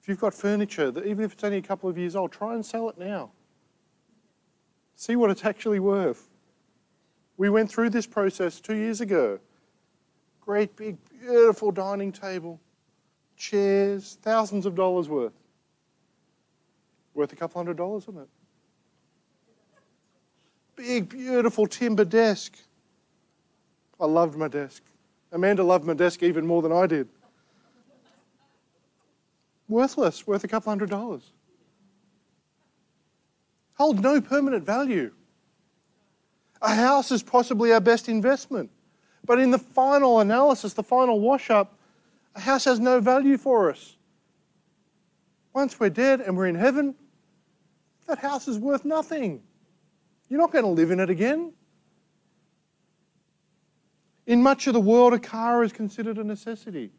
[0.00, 2.54] If you've got furniture that even if it's only a couple of years old, try
[2.54, 3.32] and sell it now.
[4.94, 6.28] See what it's actually worth.
[7.36, 9.38] We went through this process two years ago.
[10.40, 12.60] Great big, beautiful dining table,
[13.36, 15.34] chairs, thousands of dollars worth.
[17.12, 18.28] Worth a couple hundred dollars, isn't it?
[20.76, 22.56] Big, beautiful timber desk.
[24.00, 24.82] I loved my desk.
[25.32, 27.08] Amanda loved my desk even more than I did
[29.68, 31.32] worthless, worth a couple hundred dollars.
[33.74, 35.12] Hold no permanent value.
[36.62, 38.70] A house is possibly our best investment.
[39.24, 41.78] But in the final analysis, the final wash up,
[42.34, 43.96] a house has no value for us.
[45.52, 46.94] Once we're dead and we're in heaven,
[48.06, 49.42] that house is worth nothing.
[50.28, 51.52] You're not going to live in it again.
[54.26, 56.90] In much of the world, a car is considered a necessity.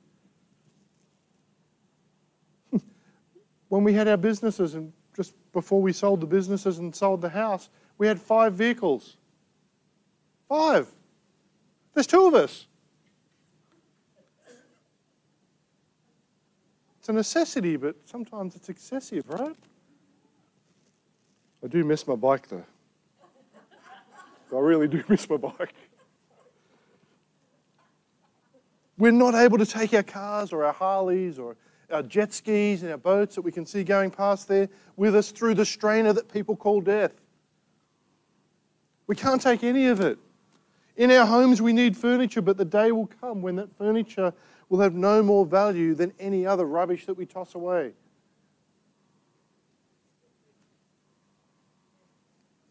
[3.68, 7.30] when we had our businesses and just before we sold the businesses and sold the
[7.30, 9.18] house, we had five vehicles.
[10.48, 10.88] Five.
[11.94, 12.68] There's two of us.
[17.00, 19.56] It's a necessity, but sometimes it's excessive, right?
[21.64, 22.66] I do miss my bike though.
[24.54, 25.74] I really do miss my bike.
[28.98, 31.56] We're not able to take our cars or our Harleys or
[31.92, 35.32] our jet skis and our boats that we can see going past there with us
[35.32, 37.14] through the strainer that people call death.
[39.06, 40.18] We can't take any of it.
[40.98, 44.34] In our homes, we need furniture, but the day will come when that furniture
[44.68, 47.92] will have no more value than any other rubbish that we toss away.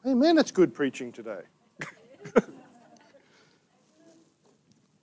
[0.05, 0.37] Amen.
[0.37, 1.43] That's good preaching today.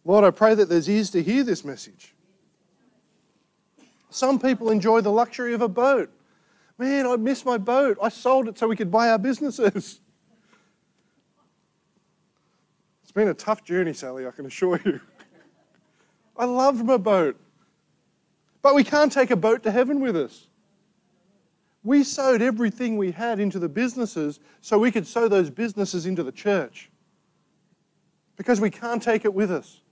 [0.06, 2.14] Lord, I pray that there's ears to hear this message.
[4.10, 6.12] Some people enjoy the luxury of a boat.
[6.78, 7.98] Man, I miss my boat.
[8.02, 10.00] I sold it so we could buy our businesses.
[13.04, 15.00] It's been a tough journey, Sally, I can assure you.
[16.36, 17.40] I loved my boat.
[18.64, 20.48] But we can't take a boat to heaven with us.
[21.84, 26.24] We sowed everything we had into the businesses so we could sow those businesses into
[26.24, 26.90] the church.
[28.36, 29.83] Because we can't take it with us.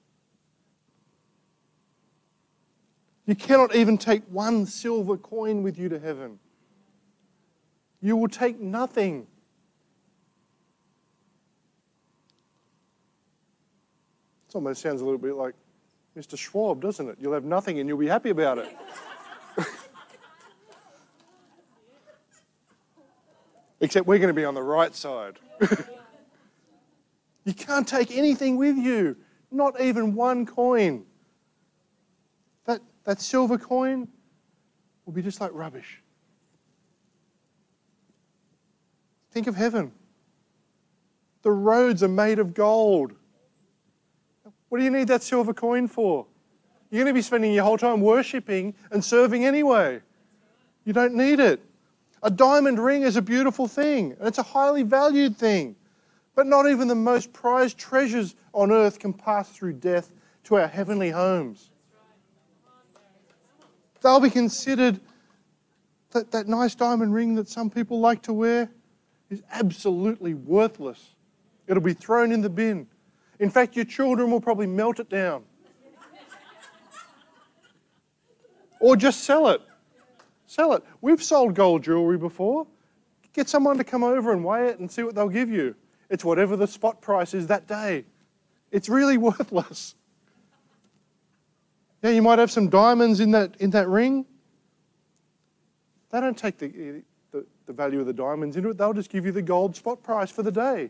[3.26, 6.40] You cannot even take one silver coin with you to heaven.
[8.02, 9.28] You will take nothing.
[14.50, 15.54] It almost sounds a little bit like
[16.18, 16.38] Mr.
[16.38, 17.18] Schwab, doesn't it?
[17.22, 18.76] You'll have nothing and you'll be happy about it.
[23.80, 25.40] Except we're going to be on the right side.
[27.46, 29.16] you can't take anything with you,
[29.52, 31.06] not even one coin.
[33.04, 34.08] That, silver coin
[35.06, 36.02] will be just like rubbish.
[39.32, 39.92] Think of heaven.
[41.42, 43.14] The roads are made of gold.
[44.70, 46.28] What do you need that silver coin for?
[46.90, 50.02] You're going to be spending your whole time worshipping and serving anyway.
[50.86, 51.62] You don't need it.
[52.24, 55.76] A diamond ring is a beautiful thing, and it's a highly valued thing.
[56.36, 60.12] But not even the most prized treasures on earth can pass through death
[60.44, 61.71] to our heavenly homes.
[64.02, 65.00] They'll be considered
[66.12, 68.70] that, that nice diamond ring that some people like to wear
[69.30, 71.16] is absolutely worthless.
[71.68, 72.88] It'll be thrown in the bin.
[73.40, 75.44] In fact, your children will probably melt it down.
[78.80, 79.62] or just sell it.
[80.48, 80.84] Sell it.
[81.00, 82.68] We've sold gold jewelry before.
[83.34, 85.76] Get someone to come over and weigh it and see what they'll give you.
[86.10, 88.04] It's whatever the spot price is that day.
[88.72, 89.96] It's really worthless.
[92.02, 94.26] Yeah, you might have some diamonds in that, in that ring.
[96.10, 99.26] They don't take the, the, the value of the diamonds into it, they'll just give
[99.26, 100.90] you the gold spot price for the day.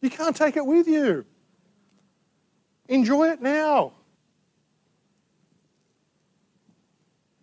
[0.00, 1.24] You can't take it with you.
[2.88, 3.92] Enjoy it now.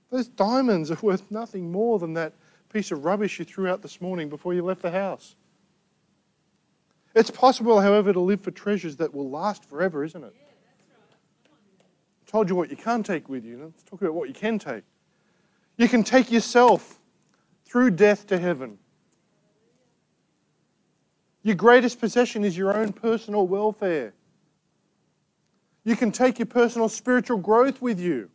[0.09, 2.33] Those diamonds are worth nothing more than that
[2.71, 5.35] piece of rubbish you threw out this morning before you left the house.
[7.13, 10.33] It's possible, however, to live for treasures that will last forever, isn't it?
[12.35, 13.57] Told you what you can't take with you.
[13.63, 14.83] Let's talk about what you can take.
[15.77, 16.99] You can take yourself
[17.63, 18.77] through death to heaven.
[21.43, 24.13] Your greatest possession is your own personal welfare.
[25.85, 28.29] You can take your personal spiritual growth with you.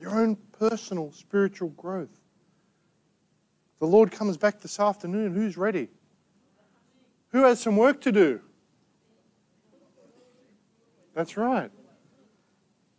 [0.00, 2.22] your own personal spiritual growth.
[3.80, 5.34] The Lord comes back this afternoon.
[5.34, 5.88] Who's ready?
[7.32, 8.40] Who has some work to do?
[11.14, 11.70] That's right.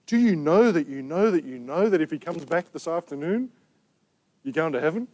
[0.05, 2.87] Do you know that you know that you know that if He comes back this
[2.87, 3.49] afternoon,
[4.43, 5.07] you're going to heaven?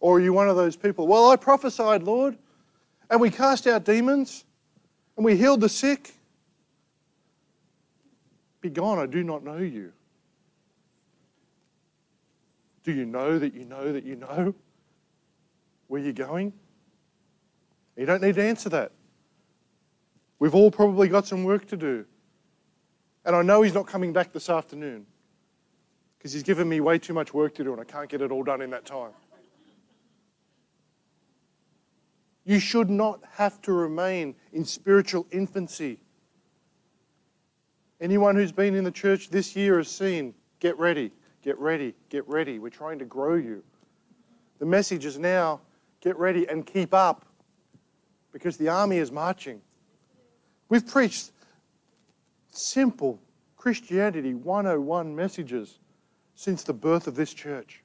[0.00, 1.06] Or are you one of those people?
[1.06, 2.36] Well, I prophesied, Lord,
[3.10, 4.44] and we cast out demons,
[5.16, 6.14] and we healed the sick.
[8.60, 9.92] Be gone, I do not know you.
[12.84, 14.54] Do you know that you know that you know
[15.88, 16.52] where you're going?
[17.98, 18.92] You don't need to answer that.
[20.38, 22.06] We've all probably got some work to do.
[23.24, 25.04] And I know he's not coming back this afternoon
[26.16, 28.30] because he's given me way too much work to do and I can't get it
[28.30, 29.10] all done in that time.
[32.44, 35.98] You should not have to remain in spiritual infancy.
[38.00, 41.10] Anyone who's been in the church this year has seen get ready,
[41.42, 42.60] get ready, get ready.
[42.60, 43.64] We're trying to grow you.
[44.60, 45.60] The message is now
[46.00, 47.27] get ready and keep up
[48.32, 49.60] because the army is marching.
[50.68, 51.32] We've preached
[52.50, 53.20] simple
[53.56, 55.78] Christianity 101 messages
[56.34, 57.82] since the birth of this church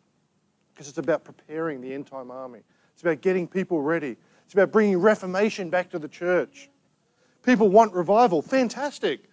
[0.74, 2.60] because it's about preparing the end time army.
[2.94, 4.16] It's about getting people ready.
[4.46, 6.70] It's about bringing reformation back to the church.
[7.44, 8.42] People want revival.
[8.42, 9.30] Fantastic.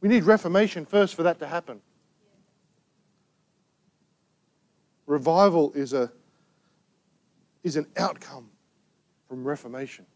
[0.00, 1.80] We need reformation first for that to happen.
[5.06, 6.12] Revival is, a,
[7.62, 8.50] is an outcome
[9.28, 10.06] from reformation.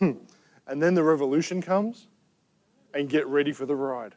[0.00, 0.12] Hmm.
[0.66, 2.08] And then the revolution comes,
[2.94, 4.14] and get ready for the ride.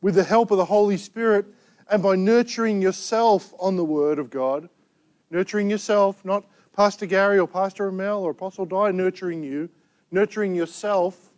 [0.00, 1.46] With the help of the Holy Spirit,
[1.90, 4.68] and by nurturing yourself on the Word of God,
[5.30, 6.44] nurturing yourself, not
[6.74, 9.68] Pastor Gary or Pastor Amel or Apostle Di nurturing you,
[10.10, 11.30] nurturing yourself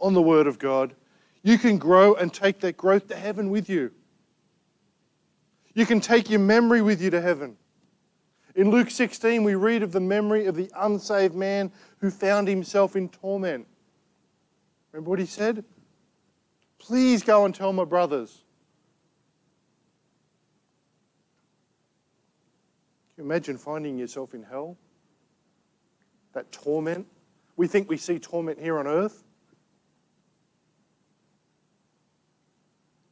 [0.00, 0.94] on the Word of God,
[1.42, 3.92] you can grow and take that growth to heaven with you.
[5.74, 7.56] You can take your memory with you to heaven.
[8.54, 12.96] In Luke 16, we read of the memory of the unsaved man who found himself
[12.96, 13.66] in torment.
[14.92, 15.64] Remember what he said?
[16.78, 18.42] Please go and tell my brothers.
[23.14, 24.76] Can you imagine finding yourself in hell?
[26.32, 27.06] That torment?
[27.56, 29.22] We think we see torment here on earth.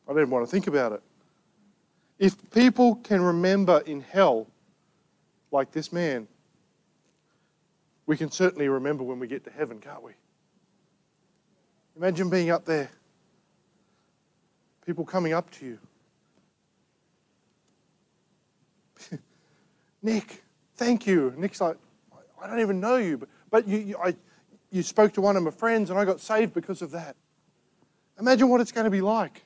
[0.09, 1.03] I don't want to think about it.
[2.19, 4.49] If people can remember in hell
[5.51, 6.29] like this man,
[8.07, 10.13] we can certainly remember when we get to heaven, can't we?
[11.97, 12.91] Imagine being up there,
[14.87, 15.79] people coming up to you.
[20.03, 20.43] Nick,
[20.77, 21.35] thank you.
[21.37, 21.77] Nick's like,
[22.41, 24.15] I don't even know you, but, but you, you, I,
[24.71, 27.17] you spoke to one of my friends and I got saved because of that.
[28.19, 29.43] Imagine what it's going to be like.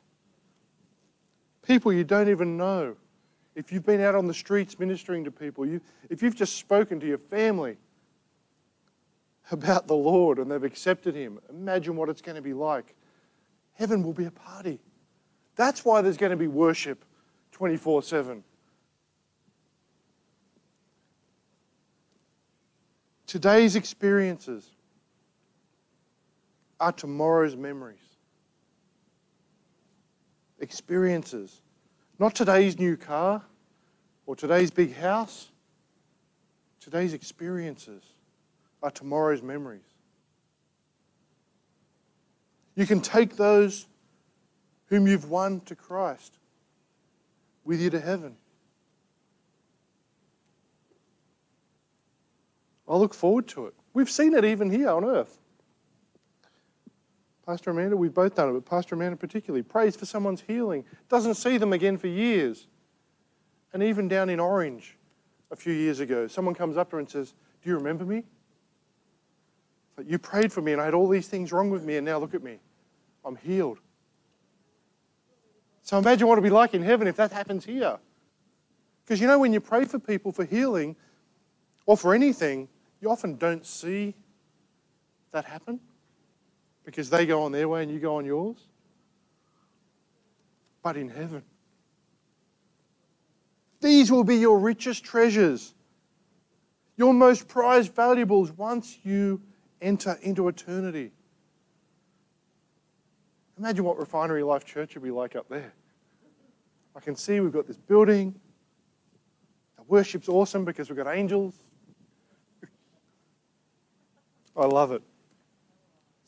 [1.67, 2.97] People you don't even know.
[3.55, 7.01] If you've been out on the streets ministering to people, you, if you've just spoken
[7.01, 7.77] to your family
[9.51, 12.95] about the Lord and they've accepted Him, imagine what it's going to be like.
[13.75, 14.81] Heaven will be a party.
[15.57, 17.05] That's why there's going to be worship
[17.53, 18.43] 24 7.
[23.27, 24.71] Today's experiences
[26.79, 27.97] are tomorrow's memories.
[30.59, 31.63] Experiences.
[32.23, 33.43] Not today's new car
[34.27, 35.49] or today's big house.
[36.79, 38.05] Today's experiences
[38.81, 39.83] are tomorrow's memories.
[42.77, 43.87] You can take those
[44.87, 46.39] whom you've won to Christ
[47.65, 48.37] with you to heaven.
[52.89, 53.75] I look forward to it.
[53.95, 55.41] We've seen it even here on earth.
[57.53, 61.35] Pastor Amanda, we've both done it, but Pastor Amanda particularly prays for someone's healing, doesn't
[61.35, 62.67] see them again for years.
[63.75, 64.97] And even down in Orange
[65.51, 68.25] a few years ago, someone comes up to her and says, Do you remember me?
[69.99, 72.07] Like, you prayed for me and I had all these things wrong with me, and
[72.07, 72.59] now look at me.
[73.23, 73.81] I'm healed.
[75.83, 77.99] So imagine what it'll be like in heaven if that happens here.
[79.05, 80.97] Because you know, when you pray for people for healing
[81.85, 82.71] or for anything,
[83.03, 84.15] you often don't see
[85.33, 85.81] that happen
[86.85, 88.59] because they go on their way and you go on yours.
[90.83, 91.43] But in heaven,
[93.81, 95.75] these will be your richest treasures,
[96.97, 99.41] your most prized valuables once you
[99.81, 101.13] enter into eternity.
[103.59, 105.73] Imagine what Refinery Life Church would be like up there.
[106.97, 108.35] I can see we've got this building.
[109.77, 111.55] The worship's awesome because we've got angels.
[114.57, 115.03] I love it.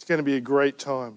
[0.05, 1.17] It's going to be a great time.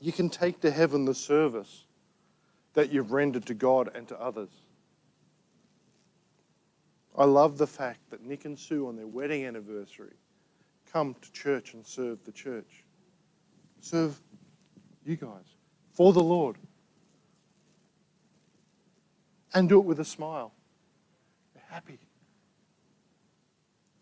[0.00, 1.86] You can take to heaven the service
[2.74, 4.50] that you've rendered to God and to others.
[7.18, 10.14] I love the fact that Nick and Sue, on their wedding anniversary,
[10.92, 12.84] come to church and serve the church.
[13.80, 14.16] Serve
[15.04, 15.56] you guys
[15.90, 16.54] for the Lord.
[19.52, 20.52] And do it with a smile.
[21.52, 21.98] They're happy.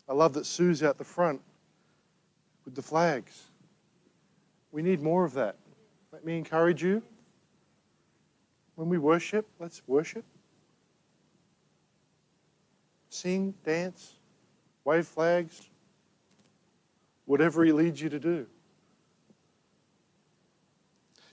[0.07, 1.41] I love that Sue's out the front
[2.65, 3.43] with the flags.
[4.71, 5.55] We need more of that.
[6.11, 7.01] Let me encourage you.
[8.75, 10.25] When we worship, let's worship.
[13.09, 14.15] Sing, dance,
[14.83, 15.69] wave flags,
[17.25, 18.47] whatever He leads you to do.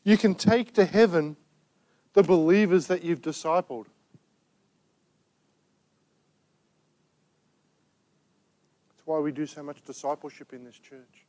[0.05, 1.37] You can take to heaven
[2.13, 3.87] the believers that you've discipled.
[9.03, 11.27] That's why we do so much discipleship in this church.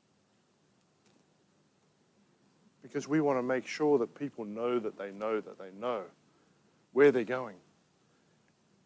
[2.83, 6.03] Because we want to make sure that people know that they know that they know
[6.91, 7.55] where they're going.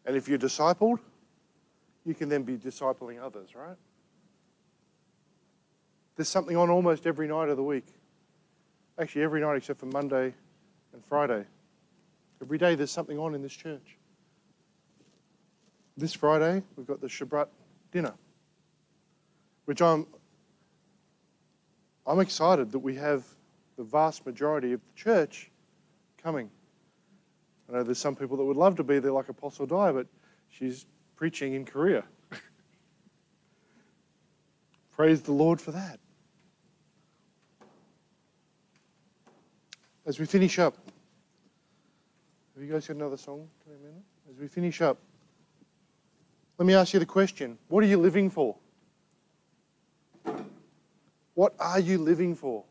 [0.06, 1.00] And if you're discipled,
[2.06, 3.76] you can then be discipling others, right?
[6.16, 7.88] There's something on almost every night of the week.
[8.98, 10.32] Actually, every night except for Monday
[10.94, 11.44] and Friday.
[12.40, 13.98] Every day there's something on in this church.
[15.94, 17.48] This Friday, we've got the Shabbat
[17.92, 18.14] dinner
[19.68, 20.06] which I'm,
[22.06, 23.22] I'm excited that we have
[23.76, 25.50] the vast majority of the church
[26.22, 26.48] coming.
[27.68, 30.06] I know there's some people that would love to be there, like Apostle Di, but
[30.48, 32.02] she's preaching in Korea.
[34.96, 36.00] Praise the Lord for that.
[40.06, 40.78] As we finish up,
[42.54, 43.46] have you guys got another song?
[44.30, 44.96] As we finish up,
[46.56, 48.56] let me ask you the question what are you living for?
[51.38, 52.64] What are you living for?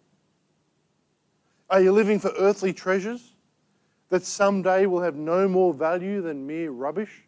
[1.69, 3.31] Are you living for earthly treasures
[4.09, 7.23] that someday will have no more value than mere rubbish?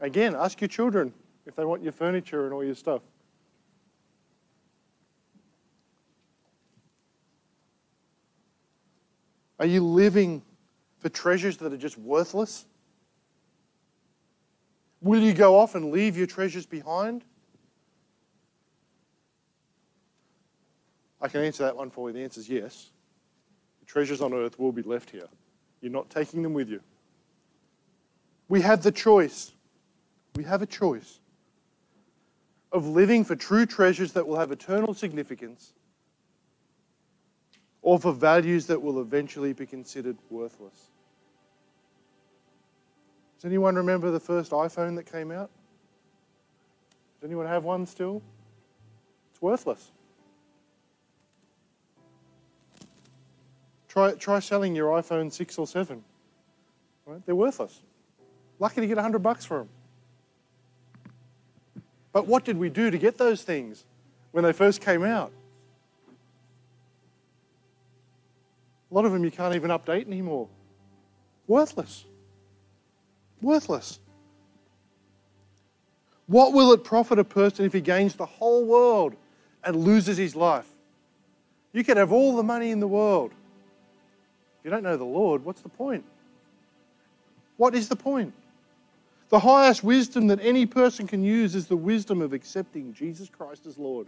[0.00, 1.14] Again, ask your children
[1.46, 3.02] if they want your furniture and all your stuff.
[9.60, 10.42] Are you living
[10.98, 12.64] for treasures that are just worthless?
[15.00, 17.22] Will you go off and leave your treasures behind?
[21.22, 22.14] I can answer that one for you.
[22.14, 22.90] The answer is yes.
[23.80, 25.28] The treasures on earth will be left here.
[25.80, 26.80] You're not taking them with you.
[28.48, 29.52] We have the choice.
[30.34, 31.20] We have a choice
[32.72, 35.72] of living for true treasures that will have eternal significance
[37.82, 40.88] or for values that will eventually be considered worthless.
[43.36, 45.50] Does anyone remember the first iPhone that came out?
[47.20, 48.22] Does anyone have one still?
[49.30, 49.92] It's worthless.
[53.92, 56.02] Try, try selling your iPhone 6 or 7.
[57.04, 57.20] Right?
[57.26, 57.82] They're worthless.
[58.58, 59.68] Lucky to get 100 bucks for them.
[62.10, 63.84] But what did we do to get those things
[64.30, 65.30] when they first came out?
[68.90, 70.48] A lot of them you can't even update anymore.
[71.46, 72.06] Worthless.
[73.42, 73.98] Worthless.
[76.28, 79.16] What will it profit a person if he gains the whole world
[79.62, 80.68] and loses his life?
[81.74, 83.32] You can have all the money in the world,
[84.62, 86.04] if you don't know the Lord, what's the point?
[87.56, 88.32] What is the point?
[89.28, 93.66] The highest wisdom that any person can use is the wisdom of accepting Jesus Christ
[93.66, 94.06] as Lord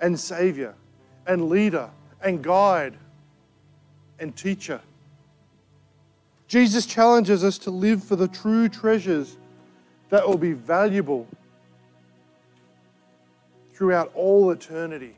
[0.00, 0.74] and Savior
[1.24, 1.88] and leader
[2.20, 2.96] and guide
[4.18, 4.80] and teacher.
[6.48, 9.36] Jesus challenges us to live for the true treasures
[10.08, 11.28] that will be valuable
[13.72, 15.14] throughout all eternity.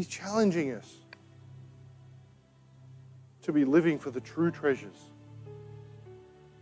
[0.00, 0.94] He's challenging us
[3.42, 4.96] to be living for the true treasures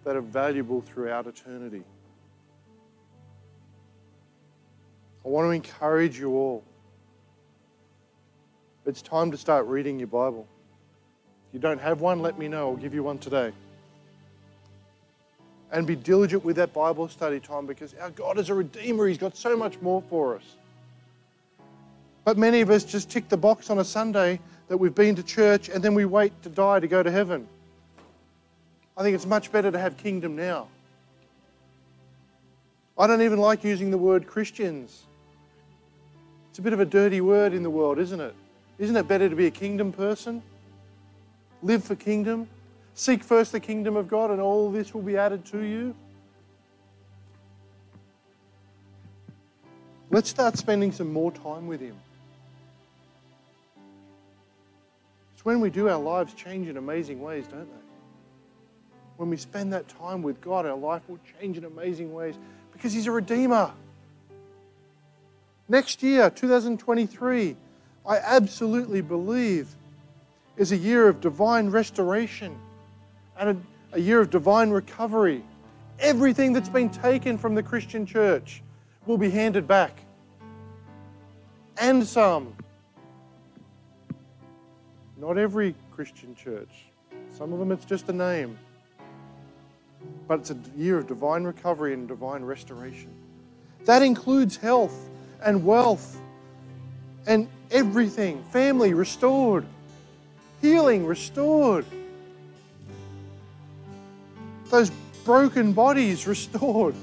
[0.02, 1.84] that are valuable throughout eternity.
[5.24, 6.64] I want to encourage you all.
[8.84, 10.48] It's time to start reading your Bible.
[11.46, 12.70] If you don't have one, let me know.
[12.70, 13.52] I'll give you one today.
[15.70, 19.06] And be diligent with that Bible study time because our God is a redeemer.
[19.06, 20.57] He's got so much more for us.
[22.28, 25.22] But many of us just tick the box on a Sunday that we've been to
[25.22, 27.48] church and then we wait to die to go to heaven.
[28.98, 30.68] I think it's much better to have kingdom now.
[32.98, 35.04] I don't even like using the word Christians.
[36.50, 38.34] It's a bit of a dirty word in the world, isn't it?
[38.78, 40.42] Isn't it better to be a kingdom person?
[41.62, 42.46] Live for kingdom?
[42.92, 45.94] Seek first the kingdom of God, and all this will be added to you.
[50.10, 51.96] Let's start spending some more time with Him.
[55.38, 57.86] It's when we do, our lives change in amazing ways, don't they?
[59.18, 62.34] When we spend that time with God, our life will change in amazing ways
[62.72, 63.70] because He's a Redeemer.
[65.68, 67.54] Next year, 2023,
[68.04, 69.68] I absolutely believe
[70.56, 72.58] is a year of divine restoration
[73.38, 75.44] and a, a year of divine recovery.
[76.00, 78.60] Everything that's been taken from the Christian church
[79.06, 80.00] will be handed back,
[81.76, 82.56] and some.
[85.20, 86.86] Not every Christian church.
[87.36, 88.56] Some of them it's just a name.
[90.28, 93.10] But it's a year of divine recovery and divine restoration.
[93.84, 95.08] That includes health
[95.42, 96.20] and wealth
[97.26, 98.44] and everything.
[98.52, 99.66] Family restored,
[100.60, 101.84] healing restored,
[104.70, 104.90] those
[105.24, 106.94] broken bodies restored.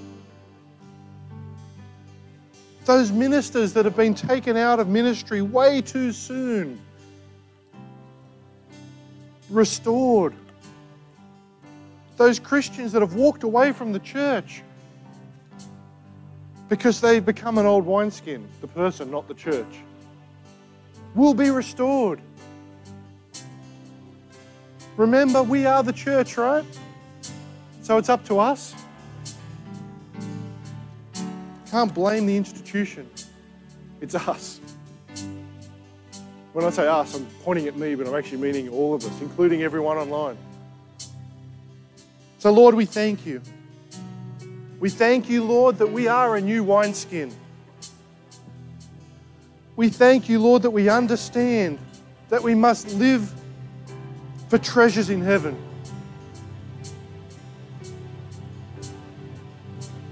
[2.86, 6.80] Those ministers that have been taken out of ministry way too soon
[9.56, 10.34] restored.
[12.18, 14.62] Those Christians that have walked away from the church
[16.70, 19.82] because they've become an old wineskin, the person, not the church,
[21.14, 22.20] will be restored.
[24.97, 26.66] Remember, we are the church, right?
[27.82, 28.74] So it's up to us.
[31.70, 33.10] Can't blame the institution.
[33.99, 34.60] It's us.
[36.56, 39.20] When I say us, I'm pointing at me, but I'm actually meaning all of us,
[39.20, 40.38] including everyone online.
[42.39, 43.41] So, Lord, we thank you.
[44.80, 47.34] We thank you, Lord, that we are a new wineskin.
[49.76, 51.78] We thank you, Lord, that we understand
[52.30, 53.34] that we must live
[54.47, 55.62] for treasures in heaven.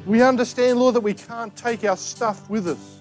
[0.06, 3.00] We understand, Lord, that we can't take our stuff with us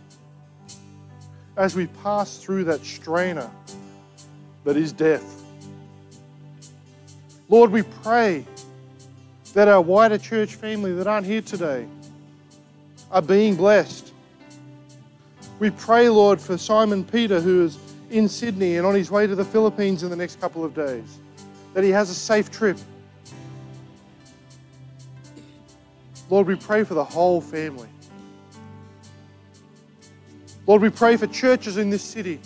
[1.56, 3.50] as we pass through that strainer
[4.64, 5.42] that is death.
[7.48, 8.46] Lord, we pray
[9.54, 11.86] that our wider church family that aren't here today
[13.10, 14.12] are being blessed.
[15.58, 17.78] We pray, Lord, for Simon Peter, who is
[18.10, 21.18] in Sydney and on his way to the Philippines in the next couple of days,
[21.74, 22.78] that he has a safe trip.
[26.30, 27.88] Lord, we pray for the whole family.
[30.66, 32.40] Lord, we pray for churches in this city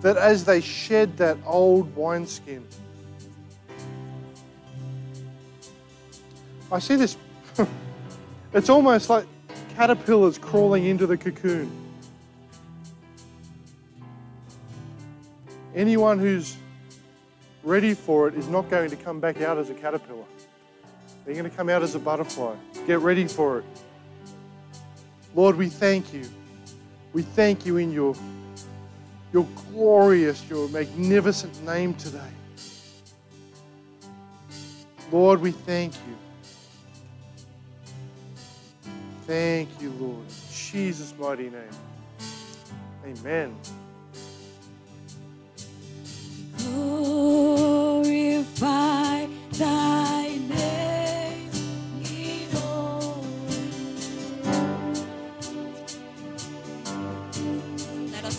[0.00, 2.66] that as they shed that old wineskin,
[6.72, 7.16] I see this,
[8.54, 9.26] it's almost like
[9.76, 11.70] caterpillars crawling into the cocoon.
[15.74, 16.56] Anyone who's
[17.62, 20.24] ready for it is not going to come back out as a caterpillar.
[21.24, 22.54] They're going to come out as a butterfly.
[22.86, 23.64] Get ready for it.
[25.34, 26.28] Lord, we thank you.
[27.12, 28.14] We thank you in your,
[29.32, 32.20] your glorious, your magnificent name today.
[35.10, 36.16] Lord, we thank you.
[39.26, 40.26] Thank you, Lord.
[40.26, 41.62] In Jesus' mighty name.
[43.06, 43.56] Amen.
[46.58, 48.14] Glorify
[49.52, 50.03] thy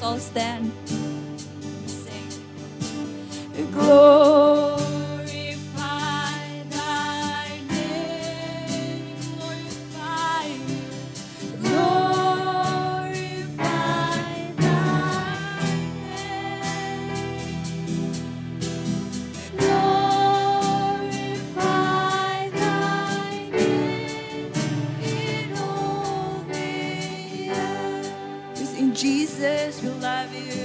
[0.05, 0.71] all stand.
[1.87, 2.29] Sing.
[3.71, 4.74] Glorify
[29.45, 30.64] Jesus, we love you.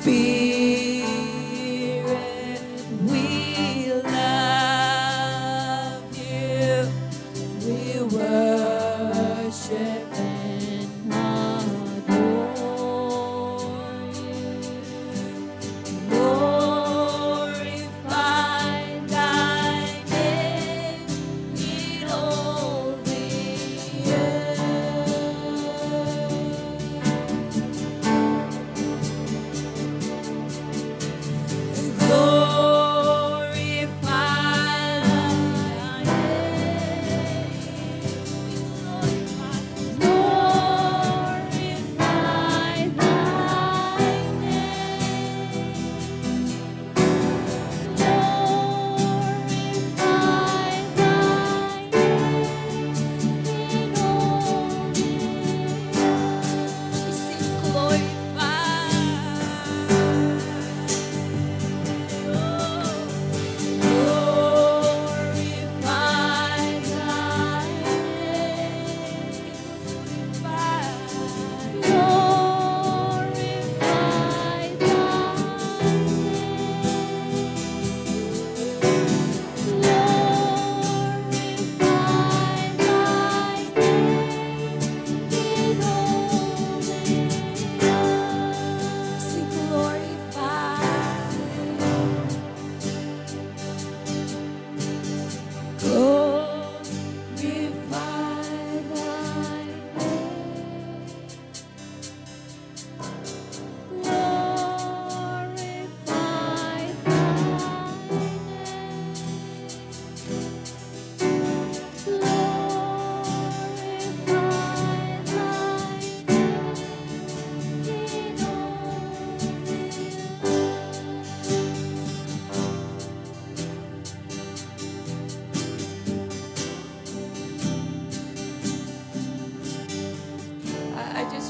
[0.00, 0.49] Spirit,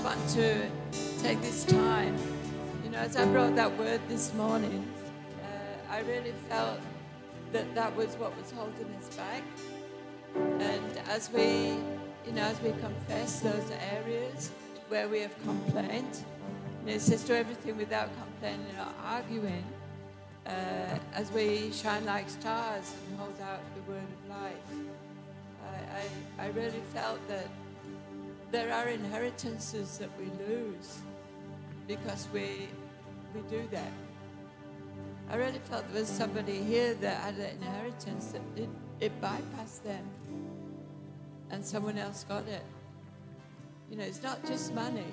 [0.01, 0.67] to
[1.21, 2.17] take this time.
[2.83, 4.91] You know, as I brought that word this morning,
[5.43, 6.81] uh, I really felt
[7.53, 9.43] that that was what was holding us back.
[10.35, 11.77] And as we,
[12.27, 14.51] you know, as we confess those areas
[14.89, 16.25] where we have complained,
[16.81, 19.65] you know, it says do everything without complaining or arguing.
[20.47, 24.71] Uh, as we shine like stars and hold out the word of life,
[26.39, 27.47] I, I, I really felt that
[28.51, 30.99] there are inheritances that we lose
[31.87, 32.69] because we,
[33.35, 33.93] we do that.
[35.31, 39.85] I really felt there was somebody here that had an inheritance that it, it bypassed
[39.85, 40.05] them
[41.51, 42.65] and someone else got it.
[43.89, 45.13] You know, it's not just money.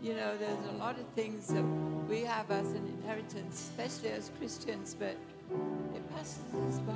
[0.00, 1.64] You know, there's a lot of things that
[2.08, 5.16] we have as an inheritance, especially as Christians, but
[5.94, 6.92] it passes us by.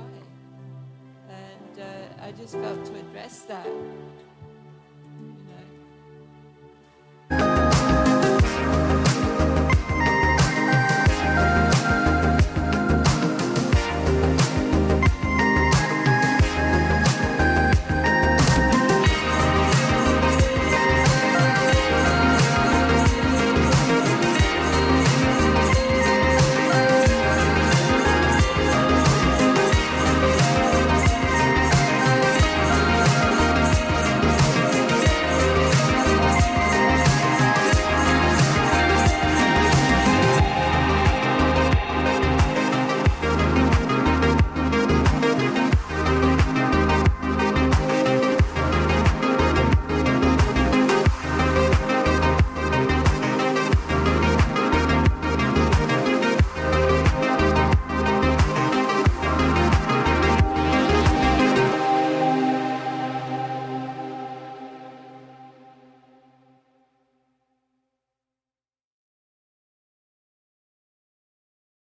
[1.29, 3.67] And uh, I just felt to address that